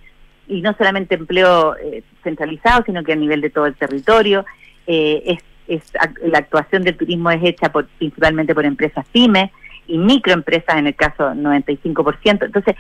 [0.49, 4.45] Y no solamente empleo eh, centralizado, sino que a nivel de todo el territorio.
[4.87, 5.39] Eh, es,
[5.69, 5.93] es,
[6.25, 9.51] la actuación del turismo es hecha por, principalmente por empresas pymes
[9.87, 12.45] y microempresas en el caso 95%.
[12.45, 12.75] Entonces,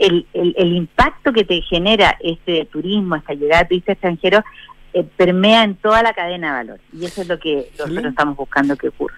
[0.00, 4.42] el, el, el impacto que te genera este turismo, esta llegada de turistas extranjeros,
[4.92, 6.80] eh, permea en toda la cadena de valor.
[6.92, 9.16] Y eso es lo que nosotros estamos buscando que ocurra.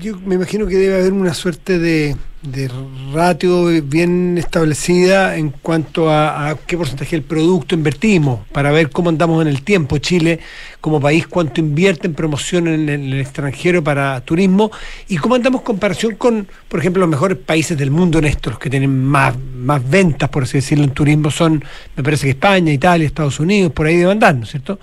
[0.00, 2.70] Yo me imagino que debe haber una suerte de, de
[3.12, 9.42] ratio bien establecida en cuanto a, qué porcentaje del producto invertimos, para ver cómo andamos
[9.42, 9.98] en el tiempo.
[9.98, 10.40] Chile,
[10.80, 14.70] como país, cuánto invierte en promoción en, el extranjero para turismo
[15.08, 18.50] y cómo andamos en comparación con, por ejemplo, los mejores países del mundo en esto,
[18.50, 21.62] los que tienen más, más ventas, por así decirlo, en turismo son,
[21.94, 24.80] me parece que España, Italia, Estados Unidos, por ahí deben andar, ¿no es cierto?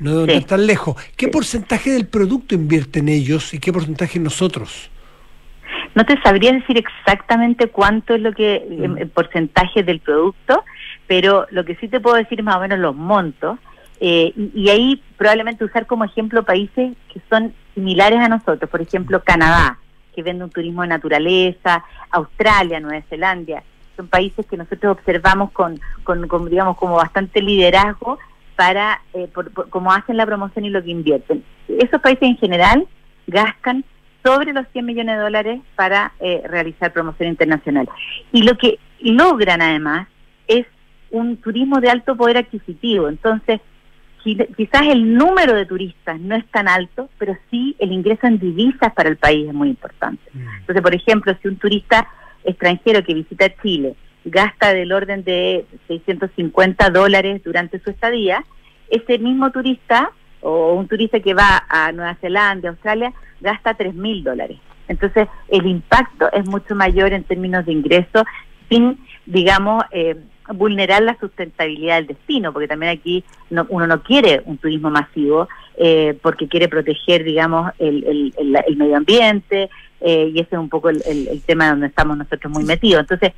[0.00, 0.96] No deben estar tan lejos.
[1.16, 4.90] ¿Qué porcentaje del producto invierten ellos y qué porcentaje nosotros?
[5.94, 8.98] No te sabría decir exactamente cuánto es lo que mm.
[8.98, 10.64] el porcentaje del producto,
[11.06, 13.58] pero lo que sí te puedo decir es más o menos los montos.
[14.00, 19.22] Eh, y, ahí probablemente usar como ejemplo países que son similares a nosotros, por ejemplo
[19.22, 19.78] Canadá,
[20.14, 23.62] que vende un turismo de naturaleza, Australia, Nueva Zelanda,
[23.96, 28.18] son países que nosotros observamos con, con, digamos, como bastante liderazgo
[28.60, 29.26] para eh,
[29.70, 31.42] cómo hacen la promoción y lo que invierten.
[31.66, 32.86] Esos países en general
[33.26, 33.86] gastan
[34.22, 37.88] sobre los 100 millones de dólares para eh, realizar promoción internacional.
[38.32, 40.08] Y lo que logran además
[40.46, 40.66] es
[41.10, 43.08] un turismo de alto poder adquisitivo.
[43.08, 43.62] Entonces,
[44.22, 48.92] quizás el número de turistas no es tan alto, pero sí el ingreso en divisas
[48.92, 50.22] para el país es muy importante.
[50.34, 50.48] Mm.
[50.58, 52.06] Entonces, por ejemplo, si un turista
[52.44, 58.44] extranjero que visita Chile gasta del orden de 650 dólares durante su estadía,
[58.88, 64.22] ese mismo turista o un turista que va a Nueva Zelanda, Australia, gasta tres mil
[64.24, 64.58] dólares.
[64.88, 68.24] Entonces, el impacto es mucho mayor en términos de ingresos,
[68.68, 70.16] sin, digamos, eh,
[70.54, 76.18] vulnerar la sustentabilidad del destino, porque también aquí uno no quiere un turismo masivo, eh,
[76.22, 78.34] porque quiere proteger, digamos, el,
[78.76, 79.70] medio ambiente,
[80.00, 83.00] eh, y ese es un poco el, tema donde estamos nosotros muy metidos.
[83.02, 83.32] Entonces,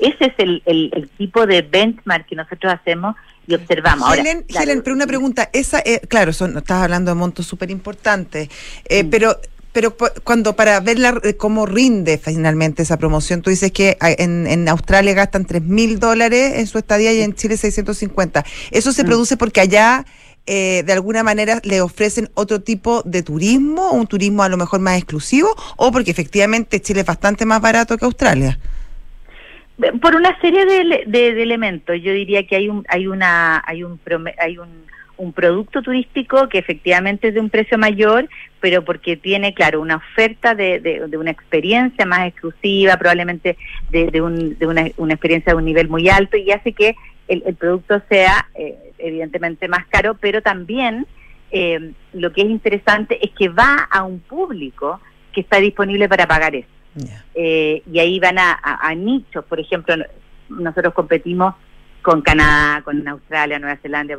[0.00, 4.16] ese es el, tipo de benchmark que nosotros hacemos y observamos.
[4.16, 8.48] Helen, Helen pero una pregunta, esa, eh, claro, son, estás hablando de montos súper importantes,
[8.88, 9.10] eh, mm.
[9.10, 9.40] pero
[9.76, 9.94] pero
[10.24, 14.66] cuando para ver eh, cómo rinde finalmente esa promoción, tú dices que ah, en, en
[14.70, 18.42] Australia gastan 3 mil dólares en su estadía y en Chile 650.
[18.70, 19.06] ¿Eso se mm.
[19.06, 20.06] produce porque allá
[20.46, 24.80] eh, de alguna manera le ofrecen otro tipo de turismo, un turismo a lo mejor
[24.80, 28.58] más exclusivo, o porque efectivamente Chile es bastante más barato que Australia?
[30.00, 30.64] por una serie
[31.06, 34.00] de, elementos yo diría que hay un hay una hay un
[34.38, 34.86] hay un,
[35.34, 38.28] producto turístico que efectivamente es de un precio mayor
[38.60, 43.56] pero porque tiene claro una oferta de, de, una experiencia más exclusiva probablemente
[43.90, 46.96] de, un, de una, una, experiencia de un nivel muy alto y hace que
[47.28, 51.06] el, el producto sea eh, evidentemente más caro pero también
[51.50, 55.00] eh, lo que es interesante es que va a un público
[55.32, 56.68] que está disponible para pagar eso.
[57.34, 59.94] Eh, y ahí van a, nichos, por ejemplo,
[60.48, 61.54] nosotros competimos
[62.00, 64.16] con Canadá, con Australia, Nueva Zelanda,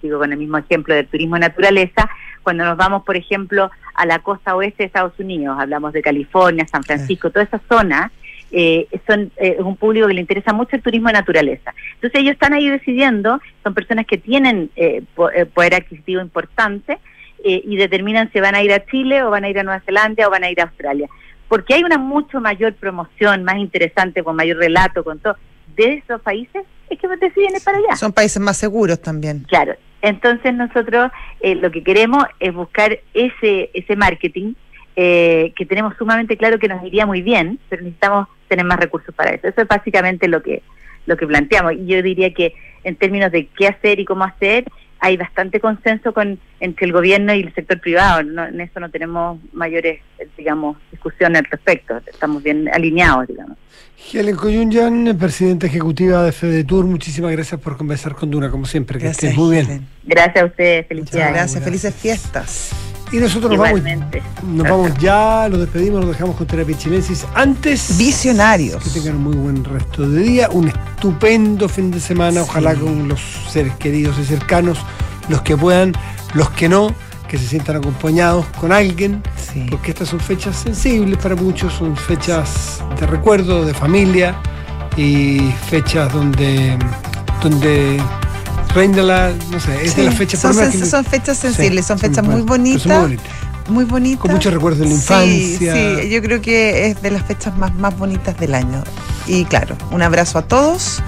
[0.00, 2.10] sigo con el mismo ejemplo del turismo naturaleza,
[2.42, 6.66] cuando nos vamos, por ejemplo, a la costa oeste de Estados Unidos, hablamos de California,
[6.66, 8.12] San Francisco, toda esa zona,
[8.50, 11.74] eh, son eh, es un público que le interesa mucho el turismo de naturaleza.
[11.94, 14.70] Entonces ellos están ahí decidiendo, son personas que tienen
[15.14, 16.98] poder adquisitivo importante
[17.44, 20.26] y determinan si van a ir a Chile o van a ir a Nueva Zelanda
[20.26, 21.08] o van a ir a Australia
[21.48, 25.36] porque hay una mucho mayor promoción, más interesante, con mayor relato, con todo,
[25.76, 27.96] de esos países, es que deciden ir para allá.
[27.96, 29.44] Son países más seguros también.
[29.48, 34.54] Claro, entonces nosotros eh, lo que queremos es buscar ese, ese marketing
[34.96, 39.14] eh, que tenemos sumamente claro que nos iría muy bien, pero necesitamos tener más recursos
[39.14, 39.48] para eso.
[39.48, 40.62] Eso es básicamente lo que,
[41.06, 41.74] lo que planteamos.
[41.74, 44.64] Y yo diría que en términos de qué hacer y cómo hacer,
[45.00, 48.20] hay bastante consenso con entre el gobierno y el sector privado.
[48.20, 50.00] en eso no tenemos mayores,
[50.36, 52.00] digamos, discusiones al respecto.
[52.06, 53.56] Estamos bien alineados, digamos.
[54.12, 58.98] Helen Coyunyan, presidenta ejecutiva de FEDETUR, muchísimas gracias por conversar con Duna, como siempre.
[58.98, 59.86] Que estés muy bien.
[60.04, 61.32] Gracias a ustedes, felicidades.
[61.34, 62.87] gracias, felices fiestas.
[63.10, 63.80] Y nosotros nos vamos,
[64.44, 67.26] nos vamos ya, los despedimos, los dejamos con Terapia Chilensis.
[67.34, 68.82] Antes, Visionarios.
[68.84, 73.08] que tengan un muy buen resto de día, un estupendo fin de semana, ojalá con
[73.08, 74.78] los seres queridos y cercanos,
[75.28, 75.92] los que puedan,
[76.34, 76.94] los que no,
[77.28, 79.66] que se sientan acompañados con alguien, Sí.
[79.70, 84.34] porque estas son fechas sensibles para muchos, son fechas de recuerdo, de familia
[84.96, 86.76] y fechas donde,
[87.42, 87.98] donde
[88.74, 90.90] reina la, no sé, es de Sí, las fechas son, por lo menos sens- que-
[90.90, 92.82] son fechas sensibles, Sí, son son fechas muy bonitas.
[92.82, 93.32] son muy bonitas.
[93.68, 94.20] Muy bonitas.
[94.22, 95.74] Con muchos recuerdos de la Sí, infancia.
[96.02, 98.82] Sí, yo creo que es de las fechas más, más bonitas del año.
[99.26, 101.02] Y claro, un abrazo a todos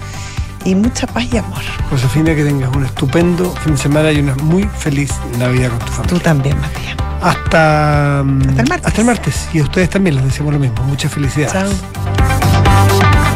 [0.67, 1.63] y mucha paz y amor.
[1.89, 5.87] Josefina, que tengas un estupendo fin de semana y una muy feliz Navidad con tu
[5.87, 6.09] familia.
[6.09, 6.97] Tú también, Matías.
[7.23, 8.87] Hasta, mm, Hasta el martes.
[8.87, 9.49] Hasta el martes.
[9.55, 10.83] Y a ustedes también les deseamos lo mismo.
[10.85, 11.51] Mucha felicidad.
[11.51, 13.30] Chao.